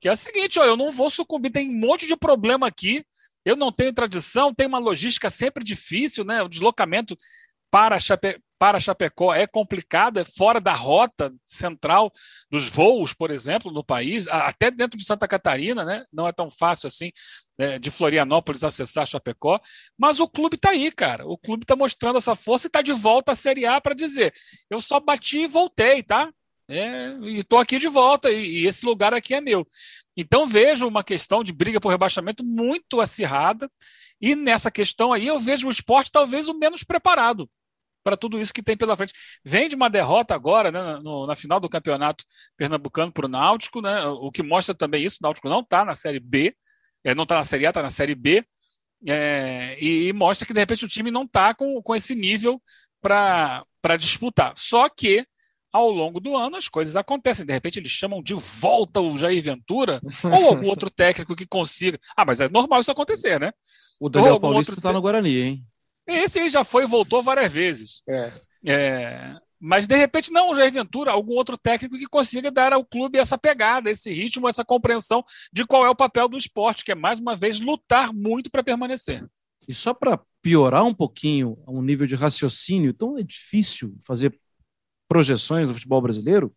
que 0.00 0.08
é 0.08 0.10
a 0.10 0.16
seguinte: 0.16 0.58
ó, 0.58 0.64
eu 0.64 0.76
não 0.76 0.90
vou 0.90 1.08
sucumbir, 1.08 1.52
tem 1.52 1.68
um 1.68 1.78
monte 1.78 2.04
de 2.04 2.16
problema 2.16 2.66
aqui. 2.66 3.04
Eu 3.44 3.56
não 3.56 3.72
tenho 3.72 3.92
tradição, 3.92 4.52
tem 4.52 4.66
uma 4.66 4.78
logística 4.78 5.30
sempre 5.30 5.64
difícil, 5.64 6.24
né? 6.24 6.42
O 6.42 6.48
deslocamento 6.48 7.16
para, 7.70 7.98
Chape, 7.98 8.40
para 8.58 8.80
Chapecó 8.80 9.32
é 9.32 9.46
complicado, 9.46 10.18
é 10.18 10.24
fora 10.24 10.60
da 10.60 10.74
rota 10.74 11.32
central 11.46 12.12
dos 12.50 12.68
voos, 12.68 13.14
por 13.14 13.30
exemplo, 13.30 13.72
no 13.72 13.84
país, 13.84 14.26
até 14.28 14.70
dentro 14.70 14.98
de 14.98 15.04
Santa 15.04 15.28
Catarina, 15.28 15.84
né? 15.84 16.04
Não 16.12 16.26
é 16.26 16.32
tão 16.32 16.50
fácil 16.50 16.88
assim 16.88 17.12
né, 17.58 17.78
de 17.78 17.90
Florianópolis 17.90 18.64
acessar 18.64 19.06
Chapecó, 19.06 19.60
mas 19.96 20.18
o 20.18 20.28
clube 20.28 20.56
está 20.56 20.70
aí, 20.70 20.90
cara. 20.90 21.26
O 21.26 21.38
clube 21.38 21.62
está 21.64 21.76
mostrando 21.76 22.18
essa 22.18 22.34
força 22.34 22.66
e 22.66 22.68
está 22.68 22.82
de 22.82 22.92
volta 22.92 23.32
à 23.32 23.34
Série 23.34 23.66
A 23.66 23.80
para 23.80 23.94
dizer: 23.94 24.34
eu 24.68 24.80
só 24.80 24.98
bati 24.98 25.38
e 25.38 25.46
voltei, 25.46 26.02
tá? 26.02 26.30
É, 26.68 27.16
e 27.22 27.38
estou 27.38 27.58
aqui 27.58 27.78
de 27.78 27.88
volta, 27.88 28.30
e, 28.30 28.62
e 28.62 28.66
esse 28.66 28.84
lugar 28.84 29.14
aqui 29.14 29.34
é 29.34 29.40
meu. 29.40 29.66
Então 30.16 30.46
vejo 30.46 30.86
uma 30.86 31.02
questão 31.02 31.42
de 31.42 31.52
briga 31.52 31.80
por 31.80 31.88
rebaixamento 31.88 32.44
muito 32.44 33.00
acirrada, 33.00 33.70
e 34.20 34.34
nessa 34.34 34.70
questão 34.70 35.12
aí 35.12 35.26
eu 35.26 35.38
vejo 35.40 35.66
o 35.66 35.70
esporte 35.70 36.12
talvez 36.12 36.46
o 36.48 36.58
menos 36.58 36.84
preparado 36.84 37.48
para 38.02 38.16
tudo 38.16 38.40
isso 38.40 38.52
que 38.52 38.62
tem 38.62 38.76
pela 38.76 38.96
frente. 38.96 39.12
Vem 39.44 39.68
de 39.68 39.76
uma 39.76 39.90
derrota 39.90 40.34
agora, 40.34 40.70
né, 40.70 40.98
no, 41.02 41.26
na 41.26 41.36
final 41.36 41.60
do 41.60 41.68
campeonato 41.68 42.24
pernambucano 42.56 43.12
para 43.12 43.26
o 43.26 43.28
Náutico, 43.28 43.80
né, 43.80 44.04
o 44.06 44.30
que 44.30 44.42
mostra 44.42 44.74
também 44.74 45.04
isso: 45.04 45.18
o 45.20 45.24
Náutico 45.24 45.48
não 45.48 45.60
está 45.60 45.84
na 45.84 45.94
Série 45.94 46.20
B, 46.20 46.54
é, 47.04 47.14
não 47.14 47.24
está 47.24 47.36
na 47.36 47.44
Série 47.44 47.66
A, 47.66 47.70
está 47.70 47.82
na 47.82 47.90
Série 47.90 48.14
B, 48.14 48.44
é, 49.06 49.76
e, 49.80 50.08
e, 50.08 50.12
mostra 50.12 50.46
que 50.46 50.52
de 50.52 50.60
repente 50.60 50.84
o 50.84 50.88
time 50.88 51.10
não 51.10 51.22
está 51.24 51.54
com, 51.54 51.80
com 51.82 51.94
esse 51.94 52.14
nível 52.14 52.60
para 53.00 53.64
disputar. 53.98 54.52
Só 54.56 54.88
que 54.88 55.26
ao 55.72 55.88
longo 55.88 56.20
do 56.20 56.36
ano 56.36 56.56
as 56.56 56.68
coisas 56.68 56.96
acontecem. 56.96 57.46
De 57.46 57.52
repente 57.52 57.78
eles 57.78 57.90
chamam 57.90 58.22
de 58.22 58.34
volta 58.34 59.00
o 59.00 59.16
Jair 59.16 59.42
Ventura 59.42 60.00
ou 60.24 60.48
algum 60.48 60.68
outro 60.68 60.90
técnico 60.90 61.36
que 61.36 61.46
consiga. 61.46 61.98
Ah, 62.16 62.24
mas 62.24 62.40
é 62.40 62.48
normal 62.48 62.80
isso 62.80 62.90
acontecer, 62.90 63.40
né? 63.40 63.52
O 63.98 64.08
Daniel 64.08 64.40
Paulista 64.40 64.74
está 64.74 64.92
no 64.92 65.00
Guarani, 65.00 65.40
hein? 65.40 65.64
Esse 66.06 66.40
aí 66.40 66.48
já 66.48 66.64
foi 66.64 66.84
e 66.84 66.88
voltou 66.88 67.22
várias 67.22 67.52
vezes. 67.52 68.02
É. 68.08 68.32
é. 68.66 69.36
Mas, 69.60 69.86
de 69.86 69.94
repente, 69.94 70.32
não 70.32 70.50
o 70.50 70.54
Jair 70.54 70.72
Ventura, 70.72 71.10
algum 71.10 71.34
outro 71.34 71.58
técnico 71.58 71.98
que 71.98 72.06
consiga 72.06 72.50
dar 72.50 72.72
ao 72.72 72.84
clube 72.84 73.18
essa 73.18 73.36
pegada, 73.36 73.90
esse 73.90 74.10
ritmo, 74.10 74.48
essa 74.48 74.64
compreensão 74.64 75.22
de 75.52 75.66
qual 75.66 75.84
é 75.84 75.90
o 75.90 75.94
papel 75.94 76.28
do 76.28 76.38
esporte, 76.38 76.82
que 76.82 76.92
é, 76.92 76.94
mais 76.94 77.20
uma 77.20 77.36
vez, 77.36 77.60
lutar 77.60 78.12
muito 78.12 78.50
para 78.50 78.64
permanecer. 78.64 79.28
E 79.68 79.74
só 79.74 79.92
para 79.92 80.18
piorar 80.40 80.84
um 80.84 80.94
pouquinho 80.94 81.58
o 81.66 81.82
nível 81.82 82.06
de 82.06 82.14
raciocínio, 82.14 82.94
tão 82.94 83.18
é 83.18 83.22
difícil 83.22 83.94
fazer 84.00 84.38
projeções 85.06 85.68
do 85.68 85.74
futebol 85.74 86.00
brasileiro. 86.00 86.54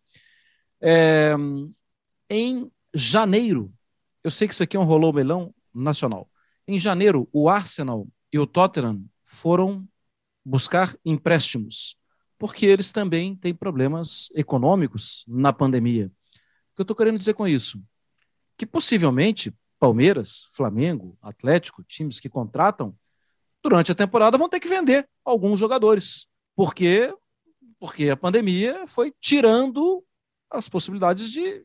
É, 0.80 1.34
em 2.30 2.70
janeiro, 2.94 3.72
eu 4.22 4.30
sei 4.30 4.48
que 4.48 4.54
isso 4.54 4.62
aqui 4.62 4.76
é 4.76 4.80
um 4.80 4.84
rolou 4.84 5.12
melão 5.12 5.54
nacional. 5.74 6.30
Em 6.66 6.78
janeiro, 6.78 7.28
o 7.32 7.48
Arsenal 7.50 8.08
e 8.32 8.38
o 8.38 8.46
Tottenham 8.46 9.04
foram 9.34 9.86
buscar 10.44 10.96
empréstimos, 11.04 11.96
porque 12.38 12.64
eles 12.66 12.92
também 12.92 13.34
têm 13.34 13.54
problemas 13.54 14.30
econômicos 14.34 15.24
na 15.26 15.52
pandemia. 15.52 16.06
O 16.06 16.74
que 16.74 16.80
eu 16.80 16.84
estou 16.84 16.96
querendo 16.96 17.18
dizer 17.18 17.34
com 17.34 17.46
isso? 17.46 17.82
Que 18.56 18.64
possivelmente 18.66 19.52
Palmeiras, 19.78 20.46
Flamengo, 20.52 21.18
Atlético, 21.20 21.82
times 21.84 22.20
que 22.20 22.28
contratam, 22.28 22.96
durante 23.62 23.92
a 23.92 23.94
temporada 23.94 24.38
vão 24.38 24.48
ter 24.48 24.60
que 24.60 24.68
vender 24.68 25.08
alguns 25.24 25.58
jogadores, 25.58 26.26
porque 26.54 27.12
porque 27.78 28.08
a 28.08 28.16
pandemia 28.16 28.86
foi 28.86 29.12
tirando 29.20 30.02
as 30.50 30.68
possibilidades 30.68 31.30
de 31.30 31.64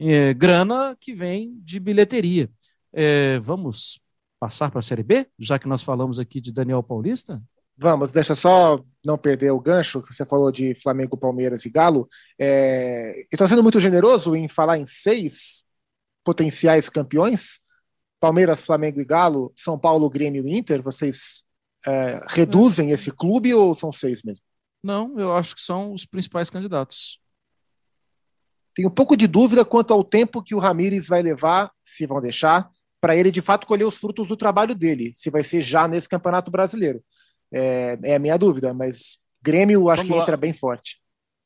é, 0.00 0.34
grana 0.34 0.96
que 0.98 1.14
vem 1.14 1.54
de 1.60 1.78
bilheteria. 1.78 2.50
É, 2.92 3.38
vamos 3.38 4.00
passar 4.44 4.70
para 4.70 4.80
a 4.80 4.82
Série 4.82 5.02
B, 5.02 5.26
já 5.38 5.58
que 5.58 5.66
nós 5.66 5.82
falamos 5.82 6.20
aqui 6.20 6.38
de 6.38 6.52
Daniel 6.52 6.82
Paulista? 6.82 7.42
Vamos, 7.78 8.12
deixa 8.12 8.34
só 8.34 8.78
não 9.02 9.16
perder 9.16 9.50
o 9.52 9.58
gancho, 9.58 10.02
que 10.02 10.12
você 10.12 10.26
falou 10.26 10.52
de 10.52 10.74
Flamengo, 10.74 11.16
Palmeiras 11.16 11.64
e 11.64 11.70
Galo. 11.70 12.06
É, 12.38 13.26
estou 13.32 13.48
sendo 13.48 13.62
muito 13.62 13.80
generoso 13.80 14.36
em 14.36 14.46
falar 14.46 14.76
em 14.76 14.84
seis 14.84 15.64
potenciais 16.22 16.90
campeões. 16.90 17.58
Palmeiras, 18.20 18.60
Flamengo 18.60 19.00
e 19.00 19.04
Galo, 19.06 19.50
São 19.56 19.78
Paulo, 19.78 20.10
Grêmio 20.10 20.46
e 20.46 20.58
Inter. 20.58 20.82
Vocês 20.82 21.44
é, 21.86 22.20
reduzem 22.28 22.90
esse 22.90 23.10
clube 23.10 23.54
ou 23.54 23.74
são 23.74 23.90
seis 23.90 24.22
mesmo? 24.22 24.44
Não, 24.82 25.18
eu 25.18 25.34
acho 25.34 25.54
que 25.54 25.62
são 25.62 25.94
os 25.94 26.04
principais 26.04 26.50
candidatos. 26.50 27.18
Tenho 28.74 28.88
um 28.88 28.94
pouco 28.94 29.16
de 29.16 29.26
dúvida 29.26 29.64
quanto 29.64 29.94
ao 29.94 30.04
tempo 30.04 30.42
que 30.42 30.54
o 30.54 30.58
Ramires 30.58 31.08
vai 31.08 31.22
levar, 31.22 31.72
se 31.80 32.04
vão 32.04 32.20
deixar, 32.20 32.70
para 33.04 33.14
ele 33.14 33.30
de 33.30 33.42
fato 33.42 33.66
colher 33.66 33.84
os 33.84 33.98
frutos 33.98 34.28
do 34.28 34.34
trabalho 34.34 34.74
dele, 34.74 35.12
se 35.14 35.28
vai 35.28 35.42
ser 35.42 35.60
já 35.60 35.86
nesse 35.86 36.08
Campeonato 36.08 36.50
Brasileiro. 36.50 37.04
É, 37.52 37.98
é 38.02 38.14
a 38.14 38.18
minha 38.18 38.38
dúvida, 38.38 38.72
mas 38.72 39.18
Grêmio 39.42 39.90
acho 39.90 39.98
Vamos 39.98 40.10
que 40.10 40.16
lá. 40.16 40.22
entra 40.22 40.36
bem 40.38 40.54
forte 40.54 41.02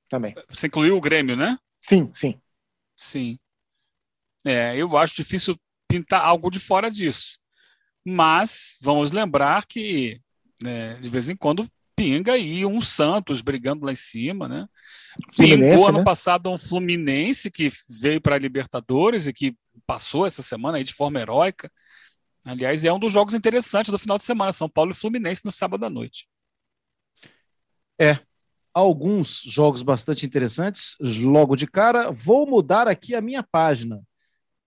também. 0.09 0.37
Você 0.49 0.68
incluiu 0.68 0.97
o 0.97 1.01
Grêmio, 1.01 1.35
né? 1.35 1.59
Sim, 1.81 2.12
sim. 2.14 2.40
Sim. 2.94 3.37
É, 4.44 4.77
eu 4.77 4.97
acho 4.97 5.16
difícil 5.16 5.57
pintar 5.88 6.25
algo 6.25 6.49
de 6.49 6.61
fora 6.61 6.88
disso. 6.88 7.40
Mas 8.07 8.77
vamos 8.81 9.11
lembrar 9.11 9.66
que 9.66 10.21
né, 10.62 10.94
de 11.01 11.11
vez 11.11 11.29
em 11.29 11.35
quando 11.35 11.68
pinga 11.98 12.34
aí 12.34 12.64
um 12.64 12.80
Santos 12.80 13.42
brigando 13.42 13.84
lá 13.84 13.92
em 13.92 13.96
cima, 13.96 14.46
né? 14.46 14.68
Pingou 15.37 15.88
ano 15.88 15.98
né? 15.98 16.04
passado 16.04 16.48
um 16.48 16.56
Fluminense 16.56 17.50
que 17.50 17.72
veio 17.90 18.20
para 18.20 18.37
a 18.37 18.38
Libertadores 18.38 19.26
e 19.26 19.32
que 19.32 19.56
passou 19.84 20.24
essa 20.24 20.40
semana 20.40 20.78
aí 20.78 20.84
de 20.84 20.94
forma 20.94 21.18
heróica. 21.18 21.68
Aliás, 22.44 22.84
é 22.84 22.92
um 22.92 23.00
dos 23.00 23.12
jogos 23.12 23.34
interessantes 23.34 23.90
do 23.90 23.98
final 23.98 24.16
de 24.16 24.22
semana, 24.22 24.52
São 24.52 24.68
Paulo 24.68 24.92
e 24.92 24.94
Fluminense 24.94 25.44
no 25.44 25.50
sábado 25.50 25.84
à 25.84 25.90
noite. 25.90 26.28
É, 28.00 28.20
alguns 28.72 29.42
jogos 29.44 29.82
bastante 29.82 30.24
interessantes. 30.24 30.96
Logo 31.00 31.56
de 31.56 31.66
cara, 31.66 32.12
vou 32.12 32.46
mudar 32.46 32.87
aqui 32.87 33.12
a 33.16 33.20
minha 33.20 33.42
página. 33.42 34.00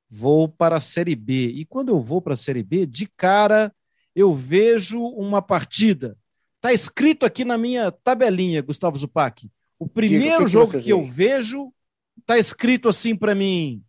Vou 0.10 0.50
para 0.50 0.76
a 0.76 0.82
Série 0.82 1.16
B. 1.16 1.48
E 1.48 1.66
quando 1.66 1.90
eu 1.90 2.02
vou 2.02 2.22
para 2.22 2.34
a 2.34 2.38
Série 2.38 2.62
B, 2.62 2.86
de 2.86 3.08
cara, 3.08 3.74
eu 4.14 4.34
vejo 4.34 5.02
uma 5.02 5.42
partida. 5.42 6.18
Está 6.62 6.72
escrito 6.72 7.26
aqui 7.26 7.44
na 7.44 7.58
minha 7.58 7.92
tabelinha, 7.92 8.62
Gustavo 8.62 8.96
Zupac. 8.96 9.50
O 9.80 9.88
primeiro 9.90 10.38
Digo, 10.38 10.46
que 10.46 10.52
jogo 10.52 10.72
que, 10.72 10.82
que 10.82 10.90
eu 10.92 11.04
vejo 11.04 11.74
está 12.20 12.38
escrito 12.38 12.88
assim 12.88 13.16
para 13.16 13.34
mim: 13.34 13.84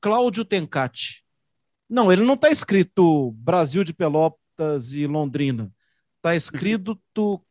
Cláudio 0.00 0.44
Tencati. 0.44 1.24
Não, 1.90 2.12
ele 2.12 2.22
não 2.22 2.34
está 2.34 2.50
escrito 2.50 3.32
Brasil 3.32 3.82
de 3.82 3.92
Pelotas 3.92 4.94
e 4.94 5.04
Londrina. 5.08 5.74
Está 6.18 6.36
escrito 6.36 6.96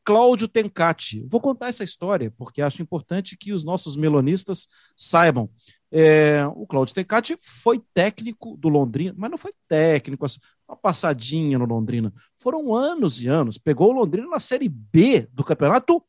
Cláudio 0.02 0.48
Tencati. 0.48 1.22
Vou 1.28 1.42
contar 1.42 1.68
essa 1.68 1.84
história, 1.84 2.34
porque 2.38 2.62
acho 2.62 2.82
importante 2.82 3.36
que 3.36 3.52
os 3.52 3.66
nossos 3.66 3.98
melonistas 3.98 4.66
saibam. 4.96 5.50
É, 5.91 6.45
o 6.56 6.65
Cláudio 6.65 6.95
Tencati 6.95 7.38
foi 7.41 7.82
técnico 7.93 8.56
do 8.56 8.69
Londrina, 8.69 9.13
mas 9.17 9.30
não 9.30 9.38
foi 9.38 9.51
técnico, 9.67 10.23
assim, 10.23 10.39
uma 10.67 10.77
passadinha 10.77 11.60
no 11.60 11.65
Londrina. 11.65 12.13
Foram 12.38 12.73
anos 12.73 13.21
e 13.21 13.27
anos. 13.27 13.58
Pegou 13.58 13.89
o 13.89 13.99
Londrina 13.99 14.27
na 14.27 14.39
Série 14.39 14.69
B 14.69 15.27
do 15.34 15.43
Campeonato 15.43 16.01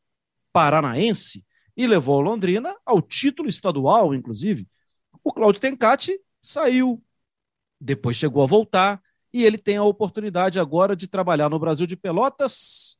Paranaense 0.53 1.45
e 1.75 1.85
levou 1.85 2.19
o 2.19 2.21
Londrina 2.21 2.75
ao 2.85 3.01
título 3.01 3.49
estadual, 3.49 4.13
inclusive. 4.13 4.67
O 5.23 5.33
Cláudio 5.33 5.59
Tencati 5.59 6.17
saiu 6.41 7.03
depois 7.83 8.15
chegou 8.15 8.41
a 8.41 8.47
voltar 8.47 9.01
e 9.33 9.43
ele 9.43 9.57
tem 9.57 9.75
a 9.75 9.83
oportunidade 9.83 10.59
agora 10.59 10.95
de 10.95 11.07
trabalhar 11.07 11.49
no 11.49 11.59
Brasil 11.59 11.85
de 11.85 11.97
Pelotas 11.97 12.97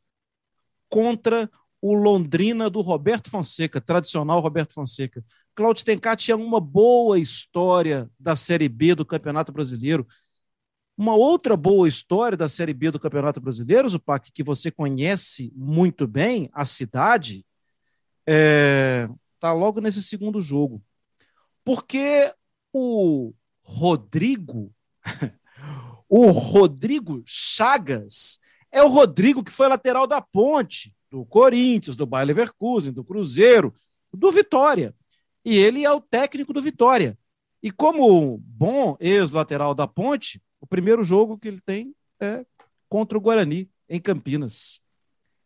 contra 0.90 1.50
o 1.84 1.94
Londrina 1.96 2.70
do 2.70 2.80
Roberto 2.80 3.30
Fonseca, 3.30 3.82
tradicional 3.82 4.40
Roberto 4.40 4.72
Fonseca. 4.74 5.22
Cláudio 5.54 5.84
Tencati 5.84 6.32
é 6.32 6.36
uma 6.36 6.62
boa 6.62 7.20
história 7.20 8.10
da 8.18 8.38
Série 8.38 8.70
B 8.70 8.96
do 8.96 9.06
Campeonato 9.06 9.52
Brasileiro. 9.52 10.08
Uma 10.98 11.14
outra 11.14 11.58
boa 11.58 11.86
história 11.86 12.38
da 12.38 12.48
Série 12.48 12.74
B 12.74 12.90
do 12.90 13.02
Campeonato 13.02 13.42
Brasileiro, 13.42 13.90
Zupac, 13.90 14.32
que 14.32 14.42
você 14.42 14.72
conhece 14.72 15.52
muito 15.54 16.08
bem, 16.08 16.50
a 16.54 16.64
cidade, 16.64 17.40
está 17.40 18.28
é, 18.28 19.10
tá 19.38 19.52
logo 19.52 19.82
nesse 19.82 20.02
segundo 20.02 20.40
jogo. 20.40 20.82
Porque 21.66 22.34
o 22.72 23.34
Rodrigo, 23.62 24.74
o 26.08 26.32
Rodrigo 26.32 27.22
Chagas, 27.26 28.40
é 28.72 28.82
o 28.82 28.88
Rodrigo 28.88 29.44
que 29.44 29.52
foi 29.52 29.68
lateral 29.68 30.08
da 30.08 30.22
Ponte, 30.22 30.96
do 31.14 31.24
Corinthians, 31.26 31.96
do 31.96 32.08
Bayer 32.08 32.26
Leverkusen, 32.26 32.92
do 32.92 33.04
Cruzeiro, 33.04 33.72
do 34.12 34.32
Vitória. 34.32 34.96
E 35.46 35.56
ele 35.56 35.86
é 35.86 35.92
o 35.92 36.02
técnico 36.02 36.52
do 36.52 36.60
Vitória. 36.60 37.16
E 37.62 37.70
como 37.70 38.40
bom 38.40 38.98
ex-lateral 39.00 39.76
da 39.76 39.88
Ponte, 39.88 40.42
o 40.60 40.66
primeiro 40.66 41.04
jogo 41.04 41.38
que 41.38 41.48
ele 41.48 41.62
tem 41.62 41.94
é 42.20 42.44
contra 42.90 43.16
o 43.16 43.22
Guarani, 43.22 43.70
em 43.88 44.02
Campinas. 44.02 44.82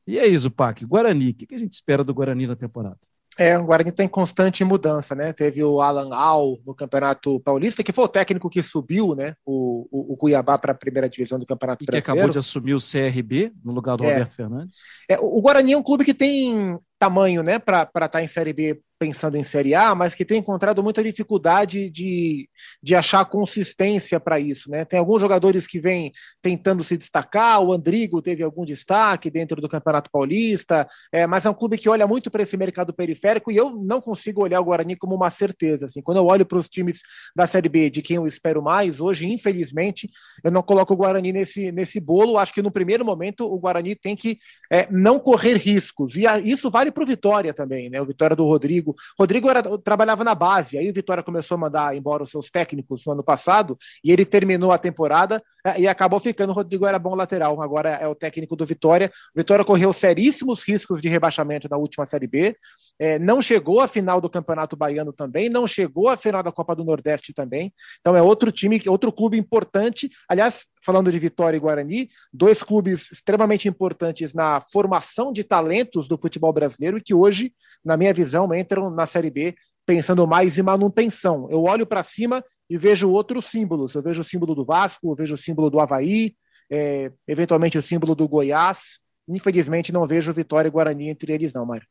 E 0.08 0.18
é 0.18 0.26
isso, 0.26 0.50
Pac. 0.50 0.86
Guarani, 0.86 1.32
o 1.32 1.34
que 1.34 1.54
a 1.54 1.60
gente 1.60 1.74
espera 1.74 2.02
do 2.02 2.14
Guarani 2.14 2.48
na 2.48 2.56
temporada? 2.56 3.00
É, 3.38 3.58
o 3.58 3.66
Guarani 3.66 3.90
está 3.90 4.04
em 4.04 4.08
constante 4.08 4.64
mudança, 4.64 5.14
né? 5.14 5.32
Teve 5.32 5.64
o 5.64 5.82
Alan 5.82 6.14
Al 6.14 6.58
no 6.66 6.74
Campeonato 6.74 7.40
Paulista, 7.42 7.84
que 7.84 7.92
foi 7.92 8.06
o 8.06 8.10
técnico 8.10 8.50
que 8.50 8.64
subiu, 8.64 9.16
né? 9.16 9.36
O, 9.46 9.88
o, 9.92 10.14
o 10.14 10.18
Cuiabá 10.18 10.58
para 10.58 10.72
a 10.72 10.76
primeira 10.76 11.08
divisão 11.08 11.38
do 11.38 11.46
Campeonato 11.46 11.84
e 11.84 11.86
Brasileiro. 11.86 12.06
que 12.06 12.12
acabou 12.12 12.32
de 12.32 12.40
assumir 12.40 12.74
o 12.74 12.80
CRB 12.80 13.54
no 13.64 13.72
lugar 13.72 13.96
do 13.96 14.04
é. 14.04 14.10
Roberto 14.12 14.34
Fernandes. 14.34 14.78
É, 15.10 15.18
o 15.20 15.40
Guarani 15.42 15.74
é 15.74 15.78
um 15.78 15.84
clube 15.84 16.04
que 16.04 16.14
tem 16.14 16.80
tamanho, 17.00 17.44
né, 17.44 17.60
para 17.60 17.84
estar 17.84 18.10
tá 18.10 18.24
em 18.24 18.28
Série 18.28 18.54
B 18.54 18.82
pensando 19.00 19.38
em 19.38 19.44
Série 19.44 19.76
A, 19.76 19.94
mas 19.94 20.16
que 20.16 20.26
tem 20.26 20.40
encontrado 20.40 20.82
muita 20.82 21.04
dificuldade 21.04 21.90
de, 21.90 22.50
de 22.82 22.96
achar 22.96 23.24
consistência 23.26 24.20
para 24.20 24.40
isso. 24.40 24.70
Né? 24.70 24.86
Tem 24.86 25.00
alguns 25.00 25.22
jogadores 25.22 25.68
que 25.68 25.80
vêm 25.80 26.12
tentando 26.42 26.84
se 26.84 26.98
destacar, 26.98 27.62
o 27.62 27.72
Andrigo 27.72 28.22
teve 28.22 28.44
algum 28.44 28.66
destaque 28.66 29.30
dentro 29.30 29.62
do 29.62 29.70
Campeonato 29.70 30.10
Paulista, 30.10 30.88
é, 31.12 31.28
mas 31.28 31.46
é 31.46 31.50
um 31.50 31.54
clube 31.54 31.78
que 31.78 31.90
olha 31.90 32.08
muito 32.08 32.32
para 32.32 32.44
esse 32.44 32.58
mercado 32.58 32.94
periférico 32.94 33.52
e 33.52 33.58
eu 33.58 33.72
não 33.72 34.02
consigo 34.02 34.42
olhar 34.42 34.60
o 34.60 34.66
Guarani 34.66 34.96
como 34.96 35.16
uma 35.16 35.30
certeza. 35.30 35.86
Assim. 35.86 36.02
Quando 36.02 36.18
eu 36.18 36.26
olho 36.26 36.46
para 36.46 36.58
os 36.58 36.68
times 36.68 37.02
da 37.36 37.46
Série 37.46 37.70
B, 37.70 37.90
de 37.90 38.02
quem 38.02 38.18
eu 38.18 38.26
espero 38.26 38.62
mais, 38.62 39.00
hoje, 39.00 39.32
infelizmente, 39.32 40.10
eu 40.44 40.52
não 40.52 40.64
coloco 40.64 40.94
o 40.94 40.98
Guarani 40.98 41.32
nesse, 41.32 41.72
nesse 41.72 42.00
bolo. 42.00 42.38
Acho 42.38 42.54
que 42.54 42.62
no 42.62 42.72
primeiro 42.72 43.06
momento 43.06 43.46
o 43.46 43.60
Guarani 43.60 43.96
tem 43.96 44.16
que 44.16 44.40
é, 44.72 44.88
não 44.90 45.20
correr 45.20 45.58
riscos, 45.58 46.16
e 46.16 46.26
a, 46.26 46.40
isso 46.40 46.70
vale 46.70 46.87
para 46.92 47.04
o 47.04 47.08
Vitória 47.08 47.54
também, 47.54 47.90
né? 47.90 48.02
o 48.02 48.06
Vitória 48.06 48.36
do 48.36 48.46
Rodrigo 48.46 48.96
Rodrigo. 49.18 49.50
Era, 49.50 49.62
trabalhava 49.78 50.24
na 50.24 50.36
base, 50.36 50.78
aí 50.78 50.90
o 50.90 50.94
Vitória 50.94 51.24
começou 51.24 51.56
a 51.56 51.60
mandar 51.60 51.96
embora 51.96 52.24
os 52.24 52.32
seus 52.32 52.50
técnicos 52.50 53.06
no 53.06 53.14
ano 53.14 53.24
passado 53.24 53.78
e 54.04 54.12
ele 54.12 54.26
terminou 54.26 54.72
a 54.72 54.78
temporada 54.78 55.42
é, 55.66 55.82
e 55.82 55.88
acabou 55.88 56.20
ficando. 56.20 56.52
O 56.52 56.56
Rodrigo 56.56 56.86
era 56.86 57.00
bom 57.00 57.16
lateral, 57.16 57.62
agora 57.62 57.90
é 57.90 58.08
o 58.08 58.16
técnico 58.16 58.56
do 58.56 58.66
Vitória. 58.66 59.12
O 59.36 59.40
Vitória 59.40 59.66
correu 59.66 59.92
seríssimos 59.94 60.64
riscos 60.64 61.02
de 61.02 61.10
rebaixamento 61.10 61.68
na 61.70 61.78
última 61.78 62.06
Série 62.06 62.28
B, 62.28 62.56
é, 63.00 63.20
não 63.20 63.42
chegou 63.42 63.80
à 63.80 63.88
final 63.88 64.20
do 64.20 64.30
Campeonato 64.30 64.76
Baiano 64.76 65.14
também, 65.14 65.50
não 65.50 65.68
chegou 65.68 66.10
à 66.10 66.18
final 66.18 66.42
da 66.42 66.52
Copa 66.52 66.76
do 66.76 66.84
Nordeste 66.84 67.34
também. 67.34 67.74
Então 68.00 68.16
é 68.16 68.22
outro 68.22 68.52
time, 68.52 68.82
outro 68.88 69.12
clube 69.12 69.38
importante. 69.38 70.10
Aliás, 70.28 70.66
falando 70.84 71.12
de 71.12 71.20
Vitória 71.20 71.58
e 71.58 71.60
Guarani, 71.60 72.10
dois 72.34 72.64
clubes 72.64 73.12
extremamente 73.12 73.68
importantes 73.68 74.34
na 74.34 74.62
formação 74.62 75.32
de 75.32 75.44
talentos 75.44 76.08
do 76.08 76.18
futebol 76.18 76.52
brasileiro 76.52 76.98
e 76.98 77.02
que 77.02 77.14
hoje, 77.14 77.54
na 77.84 77.96
minha 77.96 78.14
visão, 78.14 78.54
entram 78.54 78.90
na 78.90 79.06
Série 79.06 79.30
B 79.30 79.56
pensando 79.86 80.28
mais 80.28 80.58
em 80.58 80.64
manutenção. 80.64 81.48
Eu 81.50 81.64
olho 81.64 81.86
para 81.86 82.04
cima 82.04 82.44
e 82.70 82.78
vejo 82.78 83.10
outros 83.10 83.46
símbolos. 83.46 83.94
Eu 83.94 84.02
vejo 84.02 84.22
o 84.22 84.24
símbolo 84.24 84.54
do 84.54 84.66
Vasco, 84.66 85.10
eu 85.10 85.16
vejo 85.16 85.36
o 85.36 85.38
símbolo 85.38 85.70
do 85.70 85.80
Havaí, 85.80 86.36
é, 86.70 87.12
eventualmente 87.28 87.78
o 87.78 87.82
símbolo 87.82 88.14
do 88.14 88.28
Goiás. 88.28 89.00
Infelizmente, 89.28 89.94
não 89.94 90.06
vejo 90.06 90.34
Vitória 90.34 90.68
e 90.68 90.72
Guarani 90.72 91.10
entre 91.10 91.32
eles, 91.32 91.54
não, 91.54 91.66
Mário. 91.66 91.88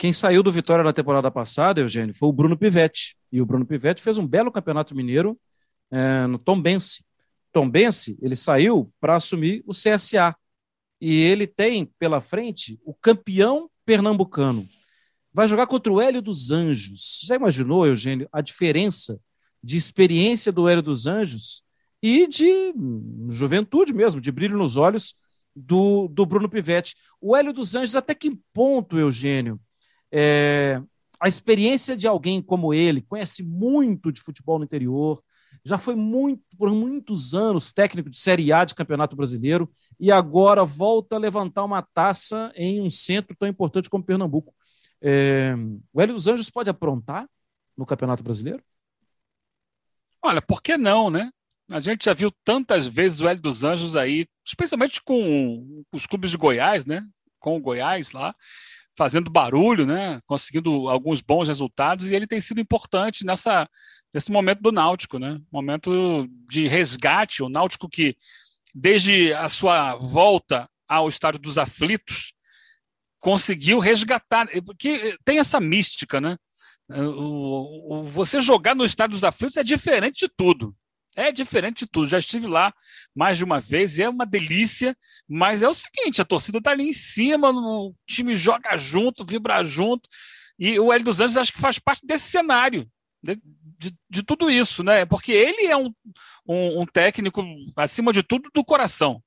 Quem 0.00 0.14
saiu 0.14 0.42
do 0.42 0.50
Vitória 0.50 0.82
na 0.82 0.94
temporada 0.94 1.30
passada, 1.30 1.78
Eugênio, 1.78 2.14
foi 2.14 2.26
o 2.26 2.32
Bruno 2.32 2.56
Pivetti. 2.56 3.18
E 3.30 3.38
o 3.38 3.44
Bruno 3.44 3.66
Pivetti 3.66 4.00
fez 4.00 4.16
um 4.16 4.26
belo 4.26 4.50
campeonato 4.50 4.94
mineiro 4.94 5.38
é, 5.90 6.26
no 6.26 6.38
Tom 6.38 6.58
Bense. 6.58 7.04
Tom 7.52 7.68
Bense, 7.68 8.18
ele 8.22 8.34
saiu 8.34 8.90
para 8.98 9.16
assumir 9.16 9.62
o 9.66 9.72
CSA. 9.72 10.34
E 11.02 11.14
ele 11.14 11.46
tem 11.46 11.84
pela 11.98 12.18
frente 12.18 12.80
o 12.82 12.94
campeão 12.94 13.68
pernambucano. 13.84 14.66
Vai 15.34 15.46
jogar 15.46 15.66
contra 15.66 15.92
o 15.92 16.00
Hélio 16.00 16.22
dos 16.22 16.50
Anjos. 16.50 17.20
Já 17.22 17.36
imaginou, 17.36 17.86
Eugênio, 17.86 18.26
a 18.32 18.40
diferença 18.40 19.20
de 19.62 19.76
experiência 19.76 20.50
do 20.50 20.66
Hélio 20.66 20.82
dos 20.82 21.06
Anjos 21.06 21.62
e 22.02 22.26
de 22.26 22.72
juventude 23.28 23.92
mesmo, 23.92 24.18
de 24.18 24.32
brilho 24.32 24.56
nos 24.56 24.78
olhos 24.78 25.14
do, 25.54 26.08
do 26.08 26.24
Bruno 26.24 26.48
Pivetti. 26.48 26.94
O 27.20 27.36
Hélio 27.36 27.52
dos 27.52 27.74
Anjos, 27.74 27.94
até 27.94 28.14
que 28.14 28.34
ponto, 28.54 28.98
Eugênio, 28.98 29.60
é, 30.12 30.80
a 31.20 31.28
experiência 31.28 31.96
de 31.96 32.06
alguém 32.06 32.42
como 32.42 32.72
ele, 32.72 33.02
conhece 33.02 33.42
muito 33.42 34.10
de 34.10 34.20
futebol 34.20 34.58
no 34.58 34.64
interior, 34.64 35.22
já 35.64 35.76
foi 35.76 35.94
muito, 35.94 36.42
por 36.56 36.70
muitos 36.70 37.34
anos 37.34 37.72
técnico 37.72 38.08
de 38.08 38.18
Série 38.18 38.52
A 38.52 38.64
de 38.64 38.74
Campeonato 38.74 39.14
Brasileiro 39.14 39.70
e 39.98 40.10
agora 40.10 40.64
volta 40.64 41.16
a 41.16 41.18
levantar 41.18 41.64
uma 41.64 41.82
taça 41.82 42.50
em 42.54 42.80
um 42.80 42.88
centro 42.88 43.36
tão 43.36 43.48
importante 43.48 43.90
como 43.90 44.04
Pernambuco. 44.04 44.54
É, 45.02 45.54
o 45.92 46.00
Hélio 46.00 46.14
dos 46.14 46.26
Anjos 46.26 46.50
pode 46.50 46.70
aprontar 46.70 47.28
no 47.76 47.84
Campeonato 47.84 48.22
Brasileiro? 48.22 48.62
Olha, 50.22 50.40
por 50.40 50.62
que 50.62 50.76
não, 50.76 51.10
né? 51.10 51.30
A 51.70 51.80
gente 51.80 52.04
já 52.04 52.12
viu 52.12 52.30
tantas 52.44 52.86
vezes 52.86 53.20
o 53.20 53.28
Hélio 53.28 53.42
dos 53.42 53.64
Anjos 53.64 53.96
aí, 53.96 54.26
especialmente 54.44 55.00
com 55.02 55.84
os 55.92 56.06
clubes 56.06 56.30
de 56.30 56.36
Goiás, 56.36 56.84
né? 56.84 57.06
Com 57.38 57.56
o 57.56 57.60
Goiás 57.60 58.12
lá, 58.12 58.34
fazendo 58.96 59.30
barulho, 59.30 59.86
né? 59.86 60.20
Conseguindo 60.26 60.88
alguns 60.88 61.20
bons 61.20 61.48
resultados, 61.48 62.10
e 62.10 62.14
ele 62.14 62.26
tem 62.26 62.40
sido 62.40 62.60
importante 62.60 63.24
nessa, 63.24 63.68
nesse 64.12 64.30
momento 64.30 64.60
do 64.60 64.72
Náutico, 64.72 65.18
né? 65.18 65.40
Momento 65.50 66.28
de 66.48 66.68
resgate, 66.68 67.42
o 67.42 67.48
Náutico 67.48 67.88
que, 67.88 68.16
desde 68.74 69.32
a 69.34 69.48
sua 69.48 69.96
volta 69.96 70.68
ao 70.88 71.08
Estádio 71.08 71.40
dos 71.40 71.56
Aflitos, 71.56 72.32
conseguiu 73.20 73.78
resgatar, 73.78 74.48
porque 74.64 75.16
tem 75.24 75.38
essa 75.38 75.60
mística, 75.60 76.20
né? 76.20 76.36
O, 76.88 78.00
o, 78.00 78.04
você 78.04 78.40
jogar 78.40 78.74
no 78.74 78.84
Estádio 78.84 79.14
dos 79.14 79.24
Aflitos 79.24 79.56
é 79.56 79.62
diferente 79.62 80.26
de 80.26 80.32
tudo. 80.36 80.74
É 81.16 81.32
diferente 81.32 81.80
de 81.80 81.90
tudo. 81.90 82.06
Já 82.06 82.18
estive 82.18 82.46
lá 82.46 82.72
mais 83.14 83.38
de 83.38 83.44
uma 83.44 83.60
vez 83.60 83.98
e 83.98 84.02
é 84.02 84.08
uma 84.08 84.24
delícia. 84.24 84.96
Mas 85.28 85.62
é 85.62 85.68
o 85.68 85.74
seguinte: 85.74 86.20
a 86.20 86.24
torcida 86.24 86.58
está 86.58 86.70
ali 86.70 86.88
em 86.88 86.92
cima, 86.92 87.50
o 87.50 87.94
time 88.06 88.36
joga 88.36 88.76
junto, 88.76 89.24
vibra 89.24 89.62
junto. 89.64 90.08
E 90.58 90.78
o 90.78 90.92
Hélio 90.92 91.06
dos 91.06 91.20
Anjos 91.20 91.36
acho 91.36 91.52
que 91.52 91.60
faz 91.60 91.78
parte 91.78 92.06
desse 92.06 92.30
cenário, 92.30 92.86
de, 93.22 93.40
de, 93.78 93.94
de 94.10 94.22
tudo 94.22 94.50
isso, 94.50 94.84
né? 94.84 95.06
Porque 95.06 95.32
ele 95.32 95.66
é 95.66 95.76
um, 95.76 95.90
um, 96.46 96.82
um 96.82 96.86
técnico, 96.86 97.42
acima 97.74 98.12
de 98.12 98.22
tudo, 98.22 98.50
do 98.52 98.62
coração. 98.62 99.22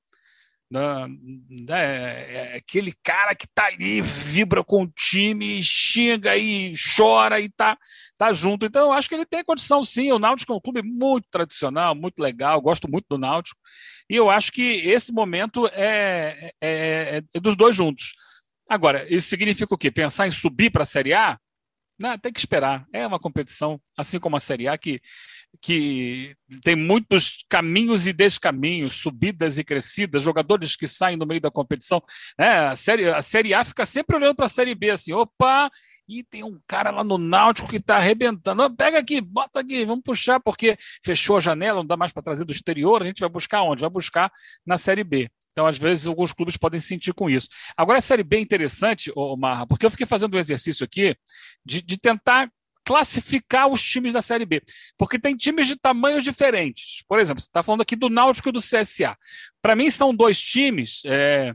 Né, 0.74 1.76
é 1.76 2.56
aquele 2.58 2.92
cara 3.04 3.36
que 3.36 3.46
tá 3.48 3.68
ali, 3.68 4.02
vibra 4.02 4.64
com 4.64 4.84
o 4.84 4.88
time, 4.88 5.62
xinga 5.62 6.36
e 6.36 6.74
chora 6.96 7.40
e 7.40 7.48
tá, 7.48 7.78
tá 8.18 8.32
junto. 8.32 8.66
Então, 8.66 8.88
eu 8.88 8.94
acho 8.94 9.08
que 9.08 9.14
ele 9.14 9.26
tem 9.26 9.44
condição 9.44 9.84
sim. 9.84 10.12
O 10.12 10.18
Náutico 10.18 10.52
é 10.52 10.56
um 10.56 10.62
clube 10.62 10.82
muito 10.82 11.28
tradicional, 11.30 11.94
muito 11.94 12.20
legal, 12.20 12.60
gosto 12.60 12.90
muito 12.90 13.06
do 13.08 13.20
Náutico. 13.20 13.60
E 14.10 14.16
eu 14.16 14.32
acho 14.32 14.52
que 14.52 14.62
esse 14.62 15.14
momento 15.14 15.68
é, 15.68 16.52
é, 16.60 17.18
é, 17.18 17.24
é 17.36 17.40
dos 17.40 17.56
dois 17.56 17.76
juntos. 17.76 18.14
Agora, 18.68 19.06
isso 19.14 19.30
significa 19.30 19.76
o 19.76 19.78
quê? 19.78 19.92
Pensar 19.92 20.26
em 20.26 20.32
subir 20.32 20.72
para 20.72 20.82
a 20.82 20.88
Série 20.88 21.14
A? 21.14 21.38
Não, 22.00 22.18
tem 22.18 22.34
que 22.34 22.40
esperar. 22.40 22.86
É 22.92 23.06
uma 23.06 23.20
competição, 23.20 23.80
assim 23.98 24.20
como 24.20 24.36
a 24.36 24.40
Série 24.40 24.68
A, 24.68 24.78
que 24.78 25.02
que 25.62 26.36
tem 26.64 26.76
muitos 26.76 27.46
caminhos 27.48 28.08
e 28.08 28.14
descaminhos, 28.14 28.94
subidas 28.94 29.58
e 29.58 29.64
crescidas, 29.64 30.24
jogadores 30.24 30.76
que 30.76 30.88
saem 30.88 31.18
no 31.18 31.26
meio 31.26 31.40
da 31.40 31.52
competição. 31.52 32.02
Né? 32.38 32.68
A, 32.68 32.76
série, 32.76 33.08
a 33.08 33.22
Série 33.22 33.54
A 33.54 33.64
fica 33.64 33.86
sempre 33.86 34.16
olhando 34.16 34.36
para 34.36 34.46
a 34.46 34.50
Série 34.50 34.76
B 34.76 34.90
assim, 34.90 35.14
opa, 35.14 35.70
e 36.08 36.24
tem 36.24 36.44
um 36.44 36.60
cara 36.68 36.92
lá 36.92 37.04
no 37.04 37.18
Náutico 37.18 37.70
que 37.70 37.78
está 37.78 37.98
arrebentando. 37.98 38.76
Pega 38.76 39.00
aqui, 39.00 39.22
bota 39.22 39.60
aqui, 39.60 39.86
vamos 39.86 40.04
puxar, 40.04 40.40
porque 40.40 40.78
fechou 41.04 41.38
a 41.38 41.40
janela, 41.40 41.80
não 41.80 41.86
dá 41.86 41.96
mais 41.96 42.12
para 42.12 42.24
trazer 42.24 42.46
do 42.46 42.52
exterior, 42.52 43.02
a 43.02 43.06
gente 43.06 43.20
vai 43.20 43.30
buscar 43.30 43.62
onde? 43.62 43.82
Vai 43.82 43.90
buscar 43.90 44.32
na 44.66 44.78
Série 44.78 45.04
B. 45.04 45.30
Então, 45.54 45.66
às 45.66 45.78
vezes, 45.78 46.08
alguns 46.08 46.34
clubes 46.34 46.58
podem 46.58 46.80
sentir 46.80 47.14
com 47.14 47.30
isso. 47.30 47.48
Agora, 47.78 48.00
a 48.00 48.02
Série 48.02 48.24
B 48.24 48.38
é 48.38 48.40
interessante, 48.40 49.12
ô, 49.16 49.38
Marra, 49.38 49.66
porque 49.66 49.86
eu 49.86 49.92
fiquei 49.92 50.06
fazendo 50.06 50.36
um 50.36 50.40
exercício 50.40 50.84
aqui 50.84 51.16
de, 51.64 51.82
de 51.82 51.98
tentar 51.98 52.52
classificar 52.84 53.68
os 53.68 53.82
times 53.82 54.12
da 54.12 54.22
Série 54.22 54.46
B, 54.46 54.62
porque 54.98 55.18
tem 55.18 55.38
times 55.38 55.68
de 55.68 55.78
tamanhos 55.78 56.24
diferentes. 56.24 57.04
Por 57.08 57.20
exemplo, 57.20 57.42
você 57.42 57.48
está 57.48 57.64
falando 57.64 57.82
aqui 57.82 57.96
do 57.96 58.10
Náutico 58.10 58.50
e 58.50 58.52
do 58.52 58.60
CSA. 58.60 59.16
Para 59.62 59.76
mim, 59.76 59.90
são 59.90 60.14
dois 60.14 60.42
times 60.42 61.02
é, 61.06 61.54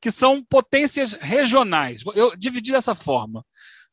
que 0.00 0.10
são 0.10 0.42
potências 0.42 1.12
regionais. 1.12 2.02
Eu 2.14 2.34
dividi 2.34 2.72
dessa 2.72 2.94
forma. 2.94 3.44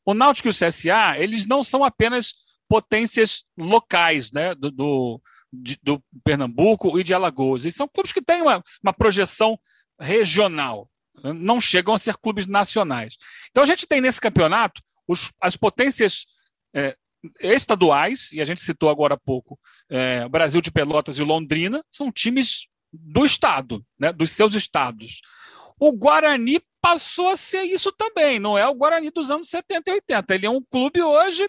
O 0.06 0.14
Náutico 0.14 0.48
e 0.48 0.52
o 0.52 0.54
CSA, 0.54 1.18
eles 1.18 1.46
não 1.46 1.62
são 1.62 1.84
apenas 1.84 2.34
potências 2.70 3.44
locais, 3.58 4.32
né, 4.32 4.56
do, 4.56 4.72
do, 4.72 5.22
de, 5.62 5.78
do 5.82 6.02
Pernambuco 6.24 7.00
e 7.00 7.04
de 7.04 7.14
Alagoas. 7.14 7.64
Eles 7.64 7.76
são 7.76 7.88
clubes 7.88 8.12
que 8.12 8.22
têm 8.22 8.42
uma, 8.42 8.62
uma 8.84 8.94
projeção 8.94 9.60
regional, 10.00 10.90
não 11.24 11.60
chegam 11.60 11.94
a 11.94 11.98
ser 11.98 12.16
clubes 12.18 12.48
nacionais. 12.48 13.16
Então 13.50 13.64
a 13.64 13.68
gente 13.68 13.88
tem 13.88 14.02
nesse 14.02 14.22
campeonato 14.22 14.82
os, 15.08 15.32
as 15.42 15.56
potências 15.56 16.26
é, 16.74 16.96
estaduais, 17.40 18.32
e 18.32 18.42
a 18.42 18.46
gente 18.46 18.62
citou 18.62 18.90
agora 18.90 19.16
há 19.16 19.20
pouco 19.20 19.60
é, 19.90 20.28
Brasil 20.28 20.62
de 20.62 20.72
Pelotas 20.72 21.18
e 21.18 21.24
Londrina, 21.24 21.84
são 21.92 22.12
times 22.12 22.68
do 22.94 23.26
estado, 23.26 23.84
né, 24.00 24.14
dos 24.14 24.32
seus 24.32 24.54
estados. 24.54 25.22
O 25.80 25.92
Guarani 25.92 26.60
passou 26.82 27.30
a 27.30 27.36
ser 27.36 27.64
isso 27.64 27.92
também, 27.92 28.40
não 28.40 28.58
é 28.58 28.68
o 28.68 28.74
Guarani 28.74 29.12
dos 29.12 29.30
anos 29.30 29.50
70 29.50 29.90
e 29.90 29.94
80. 29.94 30.36
Ele 30.36 30.46
é 30.46 30.50
um 30.50 30.64
clube 30.64 31.02
hoje 31.02 31.48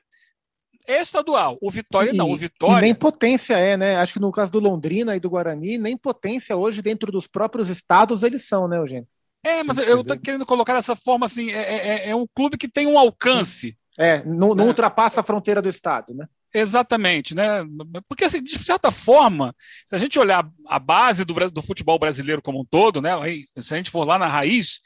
estadual. 0.89 1.59
O 1.61 1.71
Vitória 1.71 2.11
e, 2.11 2.17
não, 2.17 2.31
o 2.31 2.37
Vitória. 2.37 2.79
E 2.79 2.81
nem 2.81 2.95
potência 2.95 3.55
é, 3.55 3.77
né? 3.77 3.97
Acho 3.97 4.15
que 4.15 4.21
no 4.21 4.33
caso 4.33 4.53
do 4.53 4.61
Londrina 4.61 5.15
e 5.15 5.21
do 5.21 5.31
Guarani, 5.31 5.79
nem 5.79 5.97
potência 5.97 6.57
hoje 6.57 6.83
dentro 6.83 7.13
dos 7.13 7.27
próprios 7.27 7.69
estados 7.69 8.23
eles 8.23 8.47
são, 8.47 8.67
né, 8.67 8.79
Eugênio? 8.79 9.07
É, 9.45 9.63
mas 9.63 9.79
eu 9.79 10.01
estou 10.01 10.19
querendo 10.19 10.47
colocar 10.47 10.75
dessa 10.75 10.97
forma 10.97 11.27
assim: 11.27 11.51
é, 11.51 12.07
é, 12.07 12.11
é, 12.11 12.17
um 12.17 12.27
clube 12.35 12.57
que 12.57 12.69
tem 12.69 12.87
um 12.87 12.99
alcance 12.99 13.77
é, 13.99 14.23
não, 14.25 14.55
não 14.55 14.65
é. 14.65 14.69
ultrapassa 14.69 15.21
a 15.21 15.25
fronteira 15.25 15.61
do 15.61 15.69
Estado, 15.69 16.15
né? 16.15 16.27
Exatamente, 16.55 17.35
né? 17.35 17.65
Porque, 18.09 18.25
assim, 18.25 18.43
de 18.43 18.59
certa 18.59 18.91
forma, 18.91 19.55
se 19.85 19.95
a 19.95 19.99
gente 19.99 20.19
olhar 20.19 20.49
a 20.67 20.79
base 20.79 21.25
do, 21.25 21.35
do 21.51 21.63
futebol 21.63 21.99
brasileiro 21.99 22.41
como 22.41 22.61
um 22.61 22.65
todo, 22.65 23.03
né? 23.03 23.11
Se 23.59 23.75
a 23.75 23.77
gente 23.77 23.91
for 23.91 24.05
lá 24.05 24.19
na 24.19 24.27
raiz, 24.27 24.81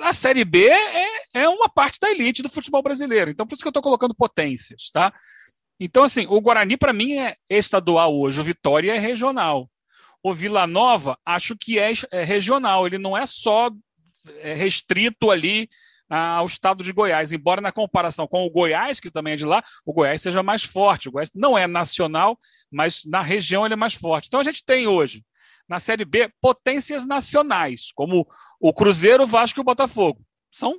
a 0.00 0.12
Série 0.12 0.44
B 0.44 0.68
é, 0.68 1.06
é 1.34 1.48
uma 1.48 1.68
parte 1.68 1.98
da 2.00 2.10
elite 2.10 2.42
do 2.42 2.48
futebol 2.48 2.82
brasileiro. 2.82 3.30
Então, 3.30 3.46
por 3.46 3.54
isso 3.54 3.62
que 3.62 3.68
eu 3.68 3.70
estou 3.70 3.82
colocando 3.82 4.14
potências, 4.14 4.90
tá? 4.90 5.12
Então, 5.78 6.04
assim, 6.04 6.26
o 6.28 6.40
Guarani, 6.40 6.76
para 6.76 6.92
mim, 6.92 7.18
é 7.18 7.36
estadual 7.50 8.14
hoje, 8.14 8.40
o 8.40 8.44
Vitória 8.44 8.94
é 8.94 8.98
regional. 8.98 9.68
O 10.22 10.32
Vila 10.32 10.66
Nova, 10.66 11.18
acho 11.26 11.56
que 11.56 11.78
é, 11.78 11.92
é 12.12 12.22
regional, 12.22 12.86
ele 12.86 12.98
não 12.98 13.16
é 13.16 13.26
só 13.26 13.70
é 14.40 14.54
restrito 14.54 15.30
ali 15.30 15.68
ao 16.08 16.44
estado 16.44 16.84
de 16.84 16.92
Goiás, 16.92 17.32
embora 17.32 17.60
na 17.60 17.72
comparação 17.72 18.28
com 18.28 18.44
o 18.44 18.50
Goiás, 18.50 19.00
que 19.00 19.10
também 19.10 19.32
é 19.32 19.36
de 19.36 19.46
lá, 19.46 19.64
o 19.84 19.94
Goiás 19.94 20.20
seja 20.20 20.42
mais 20.42 20.62
forte. 20.62 21.08
O 21.08 21.12
Goiás 21.12 21.30
não 21.34 21.56
é 21.56 21.66
nacional, 21.66 22.38
mas 22.70 23.00
na 23.06 23.22
região 23.22 23.64
ele 23.64 23.72
é 23.72 23.76
mais 23.76 23.94
forte. 23.94 24.26
Então 24.26 24.38
a 24.38 24.42
gente 24.44 24.62
tem 24.62 24.86
hoje, 24.86 25.24
na 25.68 25.78
Série 25.78 26.04
B, 26.04 26.30
potências 26.40 27.06
nacionais, 27.06 27.92
como 27.94 28.26
o 28.60 28.72
Cruzeiro, 28.72 29.24
o 29.24 29.26
Vasco 29.26 29.60
e 29.60 29.62
o 29.62 29.64
Botafogo. 29.64 30.20
São 30.50 30.78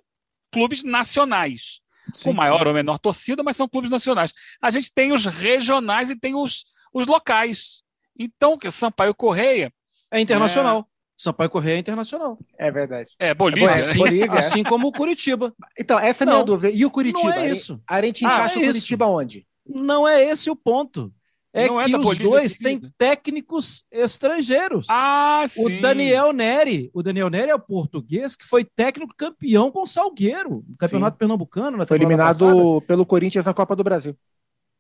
clubes 0.52 0.84
nacionais, 0.84 1.80
sim, 2.14 2.30
com 2.30 2.34
maior 2.34 2.62
sim, 2.62 2.68
ou 2.68 2.74
menor 2.74 3.00
torcida, 3.00 3.44
mas 3.44 3.58
são 3.58 3.68
clubes 3.68 3.90
nacionais. 3.90 4.34
A 4.62 4.70
gente 4.70 4.94
tem 4.94 5.12
os 5.12 5.26
regionais 5.26 6.10
e 6.10 6.20
tem 6.20 6.36
os, 6.36 6.66
os 6.94 7.08
locais. 7.08 7.82
Então, 8.18 8.58
que 8.58 8.70
Sampaio 8.70 9.16
Correia. 9.16 9.74
É 10.12 10.20
internacional. 10.20 10.88
Sampaio 11.18 11.50
Correia 11.50 11.76
é 11.76 11.80
internacional. 11.80 12.36
É 12.58 12.72
verdade. 12.72 13.12
É, 13.18 13.34
Bolívia. 13.34 13.70
É, 13.70 13.76
assim, 13.76 13.98
Bolívia, 13.98 14.40
assim 14.40 14.62
é. 14.62 14.64
como 14.64 14.88
o 14.88 14.92
Curitiba. 14.92 15.54
Então, 15.80 15.98
essa 15.98 16.24
é 16.24 16.28
a 16.28 16.32
minha 16.32 16.44
dúvida. 16.44 16.74
E 16.76 16.86
o 16.86 16.92
Curitiba? 16.92 17.30
Não 17.30 17.34
é 17.34 17.50
isso. 17.50 17.82
A 17.90 18.02
gente 18.02 18.24
encaixa 18.24 18.60
ah, 18.60 18.60
é 18.60 18.64
o 18.64 18.68
Curitiba 18.68 19.06
isso. 19.06 19.14
onde? 19.14 19.48
Não 19.66 20.08
é 20.08 20.24
esse 20.24 20.50
o 20.50 20.56
ponto. 20.56 21.14
É 21.56 21.68
não 21.68 21.80
é 21.80 21.86
que 21.86 21.94
é 21.94 21.98
os 21.98 22.04
Bolívia, 22.04 22.30
dois 22.30 22.56
têm 22.56 22.82
técnicos 22.98 23.86
estrangeiros. 23.92 24.88
Ah, 24.90 25.44
sim. 25.48 25.78
O 25.78 25.82
Daniel 25.82 26.34
Neri. 26.34 26.90
O 26.94 27.04
Daniel 27.04 27.30
Neri 27.30 27.52
é 27.52 27.56
o 27.56 27.60
português 27.60 28.36
que 28.36 28.46
foi 28.46 28.66
técnico 28.66 29.14
campeão 29.16 29.72
com 29.72 29.84
o 29.84 29.88
Salgueiro, 29.88 30.66
no 30.68 30.76
Campeonato 30.78 31.16
sim. 31.16 31.20
Pernambucano. 31.20 31.86
foi 31.86 31.98
eliminado 31.98 32.40
passada. 32.40 32.82
pelo 32.88 33.06
Corinthians 33.06 33.46
na 33.46 33.54
Copa 33.54 33.76
do 33.76 33.84
Brasil. 33.84 34.18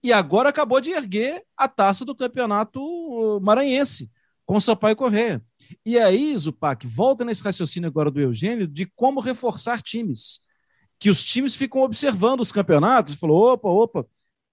E 0.04 0.12
agora 0.12 0.50
acabou 0.50 0.82
de 0.82 0.92
erguer 0.92 1.44
a 1.56 1.68
taça 1.68 2.04
do 2.04 2.16
Campeonato 2.16 3.40
Maranhense 3.42 4.10
com 4.46 4.56
o 4.56 4.62
Sampaio 4.62 4.96
Correia. 4.96 5.42
E 5.86 5.98
aí, 5.98 6.36
Zupac, 6.38 6.86
volta 6.88 7.24
nesse 7.24 7.44
raciocínio 7.44 7.88
agora 7.88 8.12
do 8.12 8.20
Eugênio 8.20 8.68
de 8.68 8.86
como 8.96 9.22
reforçar 9.22 9.82
times. 9.82 10.40
Que 11.00 11.10
os 11.10 11.24
times 11.24 11.56
ficam 11.56 11.82
observando 11.82 12.42
os 12.42 12.52
campeonatos 12.52 13.14
e 13.14 13.18
falou: 13.18 13.54
opa, 13.54 13.70
opa. 13.70 14.06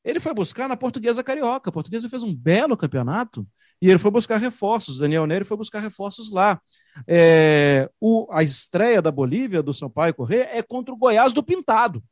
Ele 0.05 0.19
foi 0.19 0.33
buscar 0.33 0.69
na 0.69 0.77
Portuguesa 0.77 1.23
Carioca. 1.23 1.69
A 1.69 1.73
Portuguesa 1.73 2.09
fez 2.09 2.23
um 2.23 2.35
belo 2.35 2.77
campeonato 2.77 3.47
e 3.81 3.89
ele 3.89 3.99
foi 3.99 4.11
buscar 4.11 4.39
reforços. 4.39 4.99
Daniel 4.99 5.27
Neri 5.27 5.45
foi 5.45 5.57
buscar 5.57 5.81
reforços 5.81 6.31
lá. 6.31 6.61
É, 7.07 7.91
o, 8.01 8.27
a 8.31 8.43
estreia 8.43 9.03
da 9.03 9.11
Bolívia, 9.11 9.63
do 9.63 9.75
Sampaio 9.75 10.15
Correia, 10.15 10.49
é 10.53 10.63
contra 10.63 10.95
o 10.95 10.97
Goiás 10.97 11.33
do 11.33 11.43
Pintado. 11.43 12.03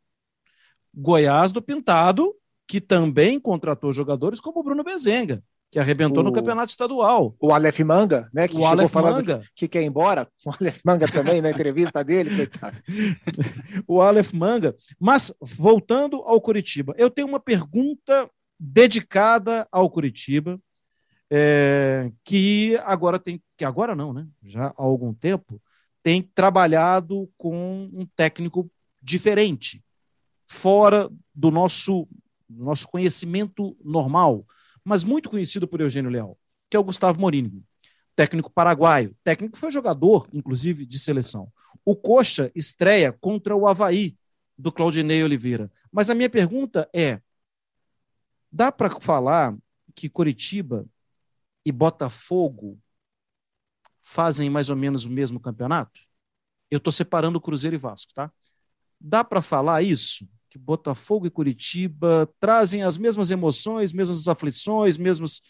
Goiás 0.95 1.51
do 1.51 1.63
Pintado, 1.63 2.35
que 2.67 2.81
também 2.81 3.41
contratou 3.41 3.93
jogadores 3.93 4.41
como 4.41 4.61
o 4.61 4.63
Bruno 4.63 4.85
Bezenga 4.85 5.43
que 5.71 5.79
arrebentou 5.79 6.21
o, 6.21 6.23
no 6.23 6.33
campeonato 6.33 6.71
estadual. 6.71 7.35
O 7.41 7.53
Aleph 7.53 7.81
Manga, 7.81 8.29
né? 8.33 8.49
Que 8.49 8.55
o 8.55 8.59
chegou 8.59 8.69
Aleph 8.69 8.91
falando 8.91 9.17
Manga. 9.17 9.41
Que, 9.55 9.67
que 9.67 9.69
quer 9.69 9.83
ir 9.83 9.87
embora. 9.87 10.29
O 10.45 10.51
Aleph 10.51 10.81
Manga 10.85 11.09
também, 11.09 11.43
na 11.43 11.51
entrevista 11.51 12.03
dele, 12.03 12.35
coitado. 12.35 12.79
o 13.87 14.01
Aleph 14.01 14.33
Manga. 14.33 14.75
Mas, 14.99 15.33
voltando 15.41 16.17
ao 16.23 16.41
Curitiba, 16.41 16.95
eu 16.97 17.11
tenho 17.11 17.29
uma 17.29 17.41
pergunta 17.41 18.29
dedicada 18.59 19.69
ao 19.71 19.91
Curitiba, 19.91 20.59
é, 21.31 22.11
que 22.25 22.77
agora 22.85 23.19
tem, 23.19 23.43
que 23.57 23.65
agora 23.65 23.95
não, 23.95 24.13
né? 24.13 24.27
Já 24.43 24.69
há 24.69 24.75
algum 24.77 25.13
tempo, 25.13 25.61
tem 26.03 26.23
trabalhado 26.23 27.31
com 27.37 27.91
um 27.93 28.07
técnico 28.17 28.71
diferente, 29.03 29.85
fora 30.47 31.11
do 31.35 31.51
nosso, 31.51 32.09
do 32.49 32.65
nosso 32.65 32.89
conhecimento 32.89 33.77
normal, 33.85 34.45
mas 34.89 35.05
muito 35.05 35.29
conhecido 35.29 35.69
por 35.69 35.83
Eugênio 35.83 36.11
Leal, 36.11 36.39
que 36.71 36.77
é 36.77 36.81
o 36.81 36.85
Gustavo 36.85 37.21
Morini, 37.21 37.63
técnico 38.17 38.51
paraguaio, 38.51 39.15
técnico 39.23 39.59
foi 39.59 39.71
jogador, 39.71 40.27
inclusive, 40.33 40.87
de 40.87 40.99
seleção. 40.99 41.53
O 41.85 41.95
Coxa 41.95 42.51
estreia 42.55 43.13
contra 43.13 43.55
o 43.55 43.69
Havaí, 43.69 44.17
do 44.57 44.73
Claudinei 44.73 45.23
Oliveira. 45.23 45.71
Mas 45.93 46.09
a 46.09 46.15
minha 46.15 46.31
pergunta 46.31 46.89
é: 46.91 47.21
dá 48.51 48.73
para 48.73 48.99
falar 48.99 49.55
que 49.95 50.09
Curitiba 50.09 50.87
e 51.67 51.71
Botafogo 51.71 52.81
fazem 54.03 54.49
mais 54.49 54.71
ou 54.71 54.77
menos 54.77 55.05
o 55.05 55.11
mesmo 55.11 55.39
campeonato? 55.39 56.01
Eu 56.71 56.79
estou 56.79 56.93
separando 56.93 57.41
Cruzeiro 57.41 57.77
e 57.77 57.79
Vasco, 57.79 58.15
tá? 58.15 58.33
Dá 58.99 59.23
para 59.23 59.43
falar 59.43 59.83
isso? 59.83 60.27
Que 60.49 60.59
Botafogo 60.59 61.27
e 61.27 61.31
Curitiba 61.31 62.29
trazem 62.41 62.83
as 62.83 62.97
mesmas 62.97 63.31
emoções, 63.31 63.93
mesmas 63.93 64.27
aflições, 64.29 64.97
mesmos. 64.97 65.43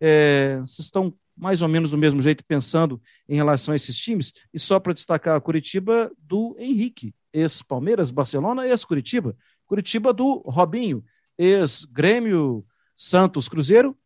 É, 0.00 0.58
vocês 0.58 0.86
estão 0.86 1.14
mais 1.36 1.62
ou 1.62 1.68
menos 1.68 1.90
do 1.90 1.98
mesmo 1.98 2.22
jeito 2.22 2.44
pensando 2.44 3.00
em 3.28 3.36
relação 3.36 3.72
a 3.72 3.76
esses 3.76 3.96
times? 3.96 4.32
E 4.52 4.58
só 4.58 4.78
para 4.78 4.92
destacar 4.92 5.36
a 5.36 5.40
Curitiba 5.40 6.10
do 6.18 6.56
Henrique, 6.58 7.14
ex-Palmeiras, 7.32 8.10
Barcelona, 8.10 8.66
ex-Curitiba. 8.66 9.36
Curitiba 9.66 10.12
do 10.12 10.38
Robinho, 10.46 11.04
ex-Grêmio, 11.36 12.64
Santos, 12.96 13.48
Cruzeiro 13.48 13.96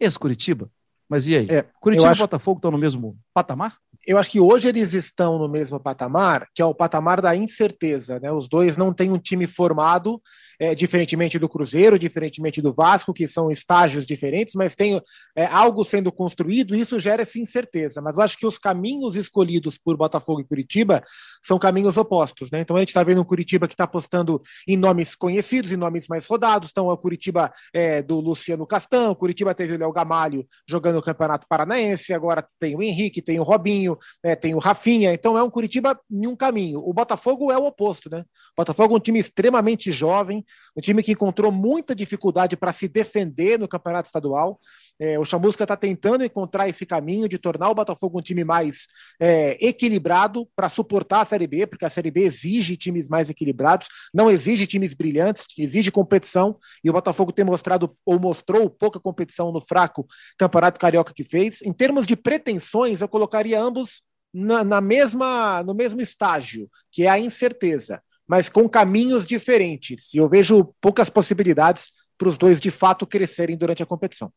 ex-Curitiba. 0.00 0.70
Mas 1.08 1.28
e 1.28 1.36
aí? 1.36 1.46
É, 1.50 1.62
Curitiba 1.80 2.10
acho... 2.10 2.20
e 2.20 2.24
Botafogo 2.24 2.58
estão 2.58 2.70
no 2.70 2.78
mesmo 2.78 3.18
patamar? 3.32 3.76
eu 4.06 4.18
acho 4.18 4.30
que 4.30 4.40
hoje 4.40 4.66
eles 4.66 4.94
estão 4.94 5.38
no 5.38 5.48
mesmo 5.48 5.78
patamar, 5.78 6.48
que 6.54 6.62
é 6.62 6.64
o 6.64 6.74
patamar 6.74 7.20
da 7.20 7.36
incerteza. 7.36 8.18
Né? 8.18 8.32
Os 8.32 8.48
dois 8.48 8.76
não 8.76 8.94
têm 8.94 9.12
um 9.12 9.18
time 9.18 9.46
formado, 9.46 10.20
é, 10.58 10.74
diferentemente 10.74 11.38
do 11.38 11.48
Cruzeiro, 11.48 11.98
diferentemente 11.98 12.62
do 12.62 12.72
Vasco, 12.72 13.12
que 13.12 13.26
são 13.26 13.50
estágios 13.50 14.06
diferentes, 14.06 14.54
mas 14.54 14.74
tem 14.74 15.00
é, 15.36 15.44
algo 15.46 15.84
sendo 15.84 16.10
construído 16.10 16.74
e 16.74 16.80
isso 16.80 16.98
gera 16.98 17.22
essa 17.22 17.38
incerteza. 17.38 18.00
Mas 18.00 18.16
eu 18.16 18.22
acho 18.22 18.38
que 18.38 18.46
os 18.46 18.58
caminhos 18.58 19.16
escolhidos 19.16 19.76
por 19.76 19.96
Botafogo 19.96 20.40
e 20.40 20.44
Curitiba 20.44 21.02
são 21.42 21.58
caminhos 21.58 21.96
opostos. 21.96 22.50
Né? 22.50 22.60
Então 22.60 22.76
a 22.76 22.78
gente 22.78 22.88
está 22.88 23.02
vendo 23.02 23.20
um 23.20 23.24
Curitiba 23.24 23.68
que 23.68 23.74
está 23.74 23.84
apostando 23.84 24.40
em 24.66 24.76
nomes 24.76 25.14
conhecidos, 25.14 25.72
em 25.72 25.76
nomes 25.76 26.08
mais 26.08 26.26
rodados. 26.26 26.70
Então, 26.70 26.88
o 26.88 26.96
Curitiba 26.96 27.52
é, 27.72 28.02
do 28.02 28.18
Luciano 28.18 28.66
Castão, 28.66 29.14
Curitiba 29.14 29.54
teve 29.54 29.74
o 29.74 29.78
Léo 29.78 29.92
Gamalho 29.92 30.46
jogando 30.66 30.96
no 30.96 31.02
Campeonato 31.02 31.46
Paranaense, 31.48 32.14
agora 32.14 32.46
tem 32.58 32.74
o 32.74 32.82
Henrique, 32.82 33.19
tem 33.22 33.38
o 33.38 33.42
Robinho 33.42 33.96
né, 34.24 34.34
tem 34.34 34.54
o 34.54 34.58
Rafinha, 34.58 35.12
então 35.12 35.36
é 35.36 35.42
um 35.42 35.50
Curitiba 35.50 35.98
em 36.10 36.26
um 36.26 36.36
caminho. 36.36 36.80
O 36.80 36.92
Botafogo 36.92 37.50
é 37.50 37.58
o 37.58 37.66
oposto, 37.66 38.10
né? 38.10 38.20
O 38.20 38.56
Botafogo 38.58 38.94
é 38.94 38.96
um 38.96 39.00
time 39.00 39.18
extremamente 39.18 39.90
jovem, 39.92 40.44
um 40.76 40.80
time 40.80 41.02
que 41.02 41.12
encontrou 41.12 41.50
muita 41.52 41.94
dificuldade 41.94 42.56
para 42.56 42.72
se 42.72 42.88
defender 42.88 43.58
no 43.58 43.68
campeonato 43.68 44.06
estadual. 44.06 44.58
É, 45.00 45.18
o 45.18 45.24
Chamusca 45.24 45.64
está 45.64 45.74
tentando 45.74 46.22
encontrar 46.22 46.68
esse 46.68 46.84
caminho 46.84 47.26
de 47.26 47.38
tornar 47.38 47.70
o 47.70 47.74
Botafogo 47.74 48.18
um 48.18 48.22
time 48.22 48.44
mais 48.44 48.86
é, 49.18 49.56
equilibrado 49.58 50.46
para 50.54 50.68
suportar 50.68 51.22
a 51.22 51.24
Série 51.24 51.46
B, 51.46 51.66
porque 51.66 51.86
a 51.86 51.88
Série 51.88 52.10
B 52.10 52.22
exige 52.22 52.76
times 52.76 53.08
mais 53.08 53.30
equilibrados, 53.30 53.88
não 54.12 54.30
exige 54.30 54.66
times 54.66 54.92
brilhantes, 54.92 55.46
exige 55.58 55.90
competição, 55.90 56.58
e 56.84 56.90
o 56.90 56.92
Botafogo 56.92 57.32
tem 57.32 57.46
mostrado 57.46 57.96
ou 58.04 58.20
mostrou 58.20 58.68
pouca 58.68 59.00
competição 59.00 59.50
no 59.50 59.60
fraco 59.60 60.06
campeonato 60.36 60.78
carioca 60.78 61.14
que 61.14 61.24
fez. 61.24 61.62
Em 61.62 61.72
termos 61.72 62.06
de 62.06 62.14
pretensões, 62.14 63.00
eu 63.00 63.08
colocaria 63.08 63.58
ambos 63.58 64.02
na, 64.34 64.62
na 64.62 64.82
mesma, 64.82 65.62
no 65.62 65.74
mesmo 65.74 66.02
estágio, 66.02 66.68
que 66.92 67.04
é 67.04 67.08
a 67.08 67.18
incerteza, 67.18 68.02
mas 68.28 68.50
com 68.50 68.68
caminhos 68.68 69.26
diferentes. 69.26 70.12
E 70.12 70.18
eu 70.18 70.28
vejo 70.28 70.74
poucas 70.78 71.08
possibilidades 71.08 71.90
para 72.18 72.28
os 72.28 72.36
dois 72.36 72.60
de 72.60 72.70
fato 72.70 73.06
crescerem 73.06 73.56
durante 73.56 73.82
a 73.82 73.86
competição. 73.86 74.30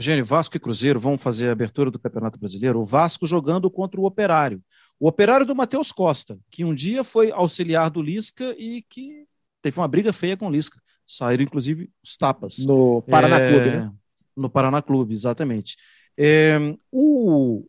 Eugênio, 0.00 0.24
Vasco 0.24 0.56
e 0.56 0.60
Cruzeiro 0.60 0.98
vão 0.98 1.18
fazer 1.18 1.50
a 1.50 1.52
abertura 1.52 1.90
do 1.90 1.98
Campeonato 1.98 2.38
Brasileiro, 2.38 2.80
o 2.80 2.84
Vasco 2.84 3.26
jogando 3.26 3.70
contra 3.70 4.00
o 4.00 4.06
Operário. 4.06 4.62
O 4.98 5.06
Operário 5.06 5.44
do 5.44 5.54
Matheus 5.54 5.92
Costa, 5.92 6.38
que 6.50 6.64
um 6.64 6.74
dia 6.74 7.04
foi 7.04 7.30
auxiliar 7.30 7.90
do 7.90 8.00
Lisca 8.00 8.54
e 8.58 8.82
que 8.88 9.26
teve 9.60 9.78
uma 9.78 9.86
briga 9.86 10.10
feia 10.10 10.38
com 10.38 10.46
o 10.46 10.50
Lisca. 10.50 10.80
Saíram, 11.06 11.44
inclusive, 11.44 11.90
os 12.02 12.16
tapas. 12.16 12.64
No 12.64 13.02
Paraná 13.02 13.38
é, 13.38 13.52
Clube, 13.52 13.70
né? 13.70 13.92
No 14.34 14.48
Paraná 14.48 14.80
Clube, 14.80 15.14
exatamente. 15.14 15.76
É, 16.16 16.58
o, 16.90 17.66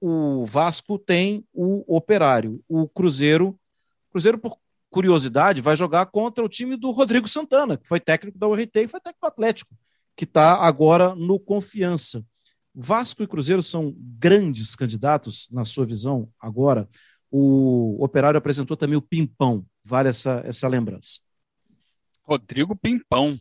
o 0.00 0.46
Vasco 0.46 0.98
tem 0.98 1.44
o 1.52 1.84
Operário. 1.94 2.62
O 2.66 2.88
Cruzeiro, 2.88 3.58
Cruzeiro, 4.10 4.38
por 4.38 4.56
curiosidade, 4.88 5.60
vai 5.60 5.76
jogar 5.76 6.06
contra 6.06 6.42
o 6.42 6.48
time 6.48 6.74
do 6.74 6.90
Rodrigo 6.90 7.28
Santana, 7.28 7.76
que 7.76 7.86
foi 7.86 8.00
técnico 8.00 8.38
da 8.38 8.48
URT 8.48 8.76
e 8.76 8.88
foi 8.88 9.00
técnico 9.00 9.20
do 9.20 9.28
Atlético 9.28 9.76
que 10.16 10.24
está 10.24 10.54
agora 10.54 11.14
no 11.14 11.38
Confiança. 11.38 12.24
Vasco 12.74 13.22
e 13.22 13.26
Cruzeiro 13.26 13.62
são 13.62 13.94
grandes 13.96 14.74
candidatos, 14.74 15.48
na 15.50 15.64
sua 15.64 15.86
visão, 15.86 16.28
agora. 16.40 16.88
O 17.30 18.02
Operário 18.02 18.38
apresentou 18.38 18.76
também 18.76 18.96
o 18.96 19.02
Pimpão, 19.02 19.64
vale 19.84 20.08
essa, 20.08 20.42
essa 20.44 20.66
lembrança. 20.68 21.20
Rodrigo 22.22 22.74
Pimpão. 22.74 23.38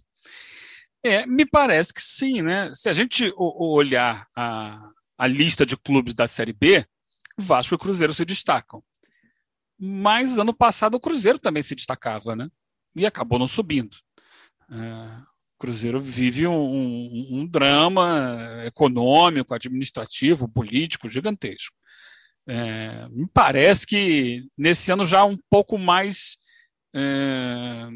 É, 1.04 1.26
me 1.26 1.46
parece 1.46 1.94
que 1.94 2.02
sim, 2.02 2.42
né? 2.42 2.72
Se 2.74 2.90
a 2.90 2.94
gente 2.94 3.32
olhar 3.38 4.28
a, 4.36 4.90
a 5.18 5.28
lista 5.28 5.66
de 5.66 5.78
clubes 5.78 6.14
da 6.14 6.28
Série 6.28 6.54
B, 6.54 6.86
Vasco 7.38 7.76
e 7.76 7.78
Cruzeiro 7.78 8.14
se 8.14 8.26
destacam. 8.26 8.84
Mas 9.78 10.40
ano 10.40 10.54
passado 10.54 10.96
o 10.96 11.00
Cruzeiro 11.00 11.38
também 11.38 11.62
se 11.62 11.76
destacava, 11.76 12.36
né? 12.36 12.50
E 12.96 13.06
acabou 13.06 13.38
não 13.38 13.48
subindo. 13.48 13.98
É, 14.72 15.22
Cruzeiro 15.58 16.02
vive 16.02 16.46
um, 16.48 16.54
um, 16.54 17.28
um, 17.32 17.48
drama 17.48 18.64
econômico, 18.66 19.54
administrativo, 19.54 20.50
político 20.50 21.08
gigantesco. 21.08 21.76
É, 22.48 23.08
me 23.10 23.28
parece 23.34 23.88
que 23.88 24.44
nesse 24.58 24.92
ano 24.92 25.06
já 25.06 25.24
um 25.24 25.38
pouco 25.50 25.78
mais, 25.78 26.38
é, 26.94 27.88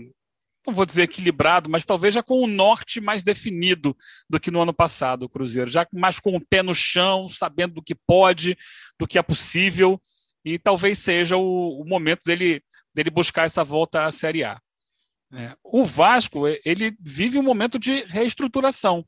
não 0.66 0.74
vou 0.74 0.86
dizer 0.86 1.04
equilibrado, 1.04 1.70
mas 1.70 1.86
talvez 1.86 2.14
já 2.14 2.24
com 2.24 2.42
o 2.42 2.48
norte 2.48 3.02
mais 3.02 3.24
definido 3.24 3.96
do 4.30 4.40
que 4.40 4.50
no 4.50 4.62
ano 4.62 4.74
passado, 4.74 5.24
o 5.24 5.30
Cruzeiro, 5.30 5.70
já 5.70 5.86
mais 5.94 6.20
com 6.20 6.36
o 6.36 6.46
pé 6.46 6.64
no 6.64 6.74
chão, 6.74 7.28
sabendo 7.28 7.76
do 7.76 7.84
que 7.84 7.94
pode, 7.94 8.58
do 8.98 9.06
que 9.06 9.18
é 9.18 9.22
possível, 9.22 10.02
e 10.44 10.58
talvez 10.58 10.98
seja 10.98 11.38
o, 11.38 11.82
o 11.82 11.88
momento 11.88 12.22
dele, 12.26 12.64
dele 12.94 13.10
buscar 13.10 13.46
essa 13.46 13.64
volta 13.64 14.06
à 14.06 14.12
Série 14.12 14.44
A. 14.44 14.60
É, 15.32 15.56
o 15.64 15.84
Vasco 15.86 16.48
ele 16.66 16.96
vive 17.00 17.38
um 17.38 17.44
momento 17.44 17.78
de 17.78 18.04
reestruturação, 18.06 19.06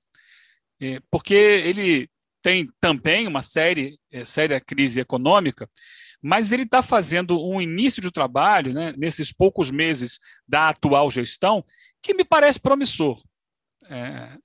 é, 0.79 0.99
porque 1.09 1.33
ele 1.33 2.09
tem 2.41 2.69
também 2.79 3.27
uma 3.27 3.41
série, 3.41 3.99
é, 4.11 4.25
séria 4.25 4.59
crise 4.59 4.99
econômica, 4.99 5.69
mas 6.21 6.51
ele 6.51 6.63
está 6.63 6.83
fazendo 6.83 7.43
um 7.43 7.59
início 7.59 8.01
de 8.01 8.11
trabalho, 8.11 8.73
né, 8.73 8.93
nesses 8.97 9.31
poucos 9.31 9.71
meses 9.71 10.19
da 10.47 10.69
atual 10.69 11.09
gestão, 11.09 11.65
que 12.01 12.13
me 12.13 12.23
parece 12.23 12.59
promissor. 12.59 13.19
É, 13.89 14.37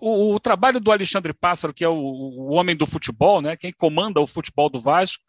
o, 0.00 0.34
o, 0.34 0.40
trabalho 0.40 0.80
do 0.80 0.90
Alexandre 0.90 1.32
Pássaro, 1.32 1.72
que 1.72 1.84
é 1.84 1.88
o, 1.88 1.94
o, 1.94 2.52
homem 2.52 2.74
do 2.74 2.86
futebol, 2.86 3.40
né, 3.40 3.56
quem 3.56 3.72
comanda 3.72 4.20
o 4.20 4.26
futebol 4.26 4.68
do 4.68 4.80
Vasco, 4.80 5.22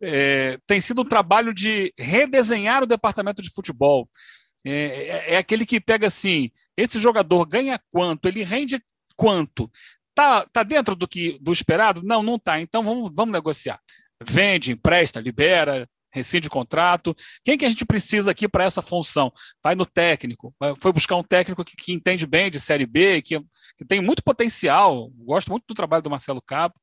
é, 0.00 0.58
tem 0.66 0.80
sido 0.80 1.02
um 1.02 1.08
trabalho 1.08 1.52
de 1.52 1.92
redesenhar 1.98 2.82
o 2.82 2.86
departamento 2.86 3.42
de 3.42 3.50
futebol, 3.50 4.08
é, 4.08 4.41
é, 4.64 5.34
é, 5.34 5.36
aquele 5.36 5.66
que 5.66 5.80
pega 5.80 6.06
assim: 6.06 6.50
esse 6.76 6.98
jogador 6.98 7.44
ganha 7.46 7.80
quanto, 7.90 8.26
ele 8.26 8.44
rende 8.44 8.82
quanto. 9.16 9.70
Tá, 10.14 10.46
tá 10.52 10.62
dentro 10.62 10.94
do 10.94 11.08
que 11.08 11.38
do 11.40 11.52
esperado? 11.52 12.02
Não, 12.02 12.22
não 12.22 12.38
tá. 12.38 12.60
Então 12.60 12.82
vamos, 12.82 13.10
vamos 13.14 13.32
negociar. 13.32 13.80
Vende, 14.22 14.72
empresta, 14.72 15.20
libera, 15.20 15.88
rescinde 16.12 16.50
contrato. 16.50 17.16
Quem 17.42 17.56
que 17.56 17.64
a 17.64 17.68
gente 17.68 17.86
precisa 17.86 18.30
aqui 18.30 18.46
para 18.46 18.64
essa 18.64 18.82
função? 18.82 19.32
Vai 19.62 19.74
no 19.74 19.86
técnico. 19.86 20.54
Foi 20.80 20.92
buscar 20.92 21.16
um 21.16 21.22
técnico 21.22 21.64
que, 21.64 21.74
que 21.76 21.92
entende 21.92 22.26
bem 22.26 22.50
de 22.50 22.60
Série 22.60 22.86
B, 22.86 23.22
que, 23.22 23.40
que 23.76 23.84
tem 23.86 24.00
muito 24.00 24.22
potencial. 24.22 25.10
Gosto 25.16 25.50
muito 25.50 25.64
do 25.66 25.74
trabalho 25.74 26.02
do 26.02 26.10
Marcelo 26.10 26.42
Cabo. 26.42 26.74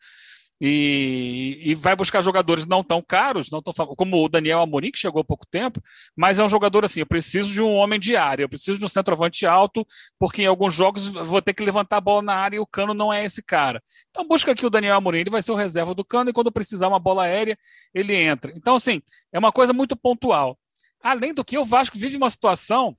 E, 0.62 1.58
e, 1.72 1.76
vai 1.76 1.96
buscar 1.96 2.22
jogadores 2.22 2.66
não 2.66 2.84
tão 2.84 3.02
caros, 3.02 3.50
não 3.50 3.62
tão 3.62 3.74
como 3.74 4.26
o 4.26 4.28
Daniel 4.28 4.60
Amorim, 4.60 4.92
que 4.92 5.00
chegou 5.00 5.22
há 5.22 5.24
pouco 5.24 5.46
tempo, 5.48 5.82
mas 6.16 6.38
é 6.38 6.44
um 6.44 6.50
jogador 6.50 6.84
assim: 6.84 7.00
eu 7.00 7.06
preciso 7.06 7.52
de 7.54 7.62
um 7.62 7.76
homem 7.76 7.98
de 7.98 8.18
área, 8.18 8.44
eu 8.44 8.50
preciso 8.50 8.78
de 8.78 8.84
um 8.84 8.90
centroavante 8.90 9.46
alto, 9.46 9.88
porque 10.20 10.42
em 10.42 10.48
alguns 10.48 10.74
jogos 10.74 11.08
vou 11.08 11.42
ter 11.42 11.54
que 11.54 11.64
levantar 11.64 11.98
a 11.98 12.02
bola 12.02 12.22
na 12.22 12.34
área 12.34 12.58
e 12.58 12.60
o 12.60 12.68
Cano 12.68 12.94
não 12.94 13.12
é 13.12 13.24
esse 13.24 13.42
cara. 13.42 13.82
Então 14.10 14.28
busca 14.28 14.52
aqui 14.52 14.66
o 14.66 14.70
Daniel 14.70 14.98
Amorim, 14.98 15.20
ele 15.20 15.30
vai 15.30 15.42
ser 15.42 15.54
o 15.54 15.56
reserva 15.56 15.96
do 15.96 16.04
Cano 16.04 16.30
e 16.30 16.34
quando 16.34 16.52
precisar 16.52 16.90
uma 16.90 17.00
bola 17.00 17.24
aérea, 17.24 17.58
ele 17.94 18.14
entra. 18.14 18.52
Então, 18.56 18.76
assim, 18.76 19.02
é 19.32 19.40
uma 19.40 19.54
coisa 19.54 19.72
muito 19.72 19.96
pontual. 19.96 20.60
Além 21.02 21.34
do 21.34 21.46
que, 21.46 21.58
o 21.58 21.64
Vasco 21.64 21.98
vive 21.98 22.18
uma 22.18 22.30
situação, 22.30 22.98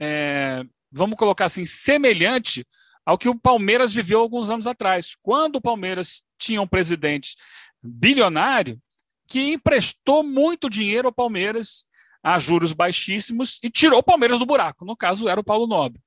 é, 0.00 0.62
vamos 0.92 1.16
colocar 1.16 1.46
assim, 1.46 1.64
semelhante 1.64 2.64
ao 3.04 3.18
que 3.18 3.28
o 3.28 3.38
Palmeiras 3.38 3.94
viveu 3.94 4.20
alguns 4.20 4.50
anos 4.50 4.66
atrás, 4.66 5.16
quando 5.22 5.56
o 5.56 5.60
Palmeiras 5.60 6.22
tinha 6.38 6.62
um 6.62 6.66
presidente 6.66 7.36
bilionário 7.82 8.80
que 9.26 9.52
emprestou 9.52 10.22
muito 10.22 10.70
dinheiro 10.70 11.08
ao 11.08 11.12
Palmeiras 11.12 11.84
a 12.22 12.38
juros 12.38 12.72
baixíssimos 12.72 13.58
e 13.62 13.68
tirou 13.68 13.98
o 13.98 14.02
Palmeiras 14.02 14.38
do 14.38 14.46
buraco. 14.46 14.84
No 14.84 14.96
caso, 14.96 15.28
era 15.28 15.38
o 15.38 15.44
Paulo 15.44 15.66
Nobre. 15.66 16.00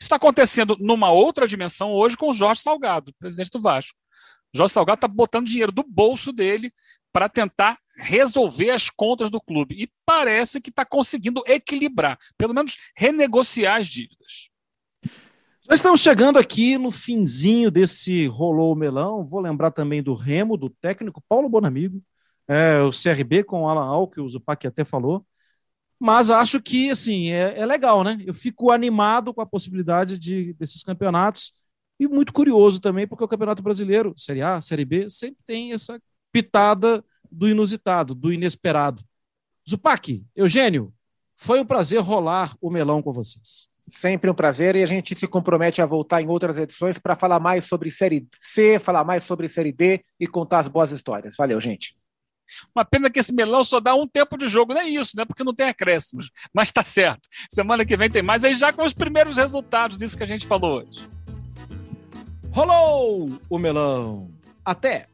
Isso 0.00 0.06
está 0.06 0.16
acontecendo 0.16 0.76
numa 0.80 1.10
outra 1.10 1.46
dimensão 1.46 1.92
hoje 1.92 2.16
com 2.16 2.30
o 2.30 2.32
Jorge 2.32 2.62
Salgado, 2.62 3.14
presidente 3.18 3.50
do 3.50 3.60
Vasco. 3.60 3.96
Jorge 4.52 4.74
Salgado 4.74 4.96
está 4.96 5.08
botando 5.08 5.46
dinheiro 5.46 5.70
do 5.70 5.84
bolso 5.84 6.32
dele 6.32 6.72
para 7.12 7.28
tentar 7.28 7.78
resolver 7.96 8.70
as 8.70 8.90
contas 8.90 9.30
do 9.30 9.40
clube. 9.40 9.76
E 9.80 9.88
parece 10.04 10.60
que 10.60 10.70
está 10.70 10.84
conseguindo 10.84 11.42
equilibrar, 11.46 12.18
pelo 12.36 12.54
menos 12.54 12.76
renegociar 12.96 13.78
as 13.78 13.86
dívidas. 13.86 14.49
Nós 15.70 15.78
estamos 15.78 16.00
chegando 16.00 16.36
aqui 16.36 16.76
no 16.76 16.90
finzinho 16.90 17.70
desse 17.70 18.26
rolou 18.26 18.72
o 18.72 18.74
melão. 18.74 19.24
Vou 19.24 19.38
lembrar 19.38 19.70
também 19.70 20.02
do 20.02 20.14
Remo, 20.14 20.56
do 20.56 20.68
técnico 20.68 21.22
Paulo 21.28 21.48
Bonamigo, 21.48 22.02
é, 22.48 22.80
o 22.82 22.90
CRB 22.90 23.44
com 23.44 23.62
o 23.62 23.68
Alan 23.68 23.84
Al, 23.84 24.08
que 24.08 24.20
o 24.20 24.28
Zupac 24.28 24.66
até 24.66 24.84
falou. 24.84 25.24
Mas 25.96 26.28
acho 26.28 26.60
que 26.60 26.90
assim 26.90 27.30
é, 27.30 27.56
é, 27.56 27.64
legal, 27.64 28.02
né? 28.02 28.18
Eu 28.26 28.34
fico 28.34 28.72
animado 28.72 29.32
com 29.32 29.40
a 29.40 29.46
possibilidade 29.46 30.18
de, 30.18 30.54
desses 30.54 30.82
campeonatos 30.82 31.52
e 32.00 32.08
muito 32.08 32.32
curioso 32.32 32.80
também, 32.80 33.06
porque 33.06 33.22
o 33.22 33.28
Campeonato 33.28 33.62
Brasileiro, 33.62 34.12
Série 34.16 34.42
A, 34.42 34.60
Série 34.60 34.84
B, 34.84 35.08
sempre 35.08 35.38
tem 35.44 35.72
essa 35.72 36.02
pitada 36.32 37.04
do 37.30 37.48
inusitado, 37.48 38.12
do 38.12 38.32
inesperado. 38.32 39.04
Zupac, 39.68 40.26
Eugênio, 40.34 40.92
foi 41.36 41.60
um 41.60 41.64
prazer 41.64 42.00
rolar 42.00 42.56
o 42.60 42.70
melão 42.70 43.00
com 43.00 43.12
vocês. 43.12 43.69
Sempre 43.90 44.30
um 44.30 44.34
prazer 44.34 44.76
e 44.76 44.82
a 44.82 44.86
gente 44.86 45.14
se 45.14 45.26
compromete 45.26 45.82
a 45.82 45.86
voltar 45.86 46.22
em 46.22 46.28
outras 46.28 46.56
edições 46.58 46.98
para 46.98 47.16
falar 47.16 47.40
mais 47.40 47.64
sobre 47.64 47.90
Série 47.90 48.26
C, 48.40 48.78
falar 48.78 49.04
mais 49.04 49.24
sobre 49.24 49.48
Série 49.48 49.72
D 49.72 50.04
e 50.18 50.26
contar 50.26 50.60
as 50.60 50.68
boas 50.68 50.92
histórias. 50.92 51.34
Valeu, 51.36 51.60
gente. 51.60 51.96
Uma 52.74 52.84
pena 52.84 53.10
que 53.10 53.18
esse 53.18 53.32
melão 53.32 53.62
só 53.62 53.80
dá 53.80 53.94
um 53.94 54.06
tempo 54.06 54.36
de 54.36 54.48
jogo, 54.48 54.74
não 54.74 54.80
é 54.80 54.88
isso, 54.88 55.16
né? 55.16 55.24
Porque 55.24 55.44
não 55.44 55.54
tem 55.54 55.68
acréscimos. 55.68 56.30
Mas 56.52 56.72
tá 56.72 56.82
certo. 56.82 57.28
Semana 57.48 57.84
que 57.84 57.96
vem 57.96 58.10
tem 58.10 58.22
mais, 58.22 58.44
aí 58.44 58.54
já 58.54 58.72
com 58.72 58.84
os 58.84 58.94
primeiros 58.94 59.36
resultados 59.36 59.98
disso 59.98 60.16
que 60.16 60.22
a 60.22 60.26
gente 60.26 60.46
falou 60.46 60.80
hoje. 60.80 61.06
Rolou 62.52 63.28
o 63.48 63.58
melão. 63.58 64.30
Até! 64.64 65.06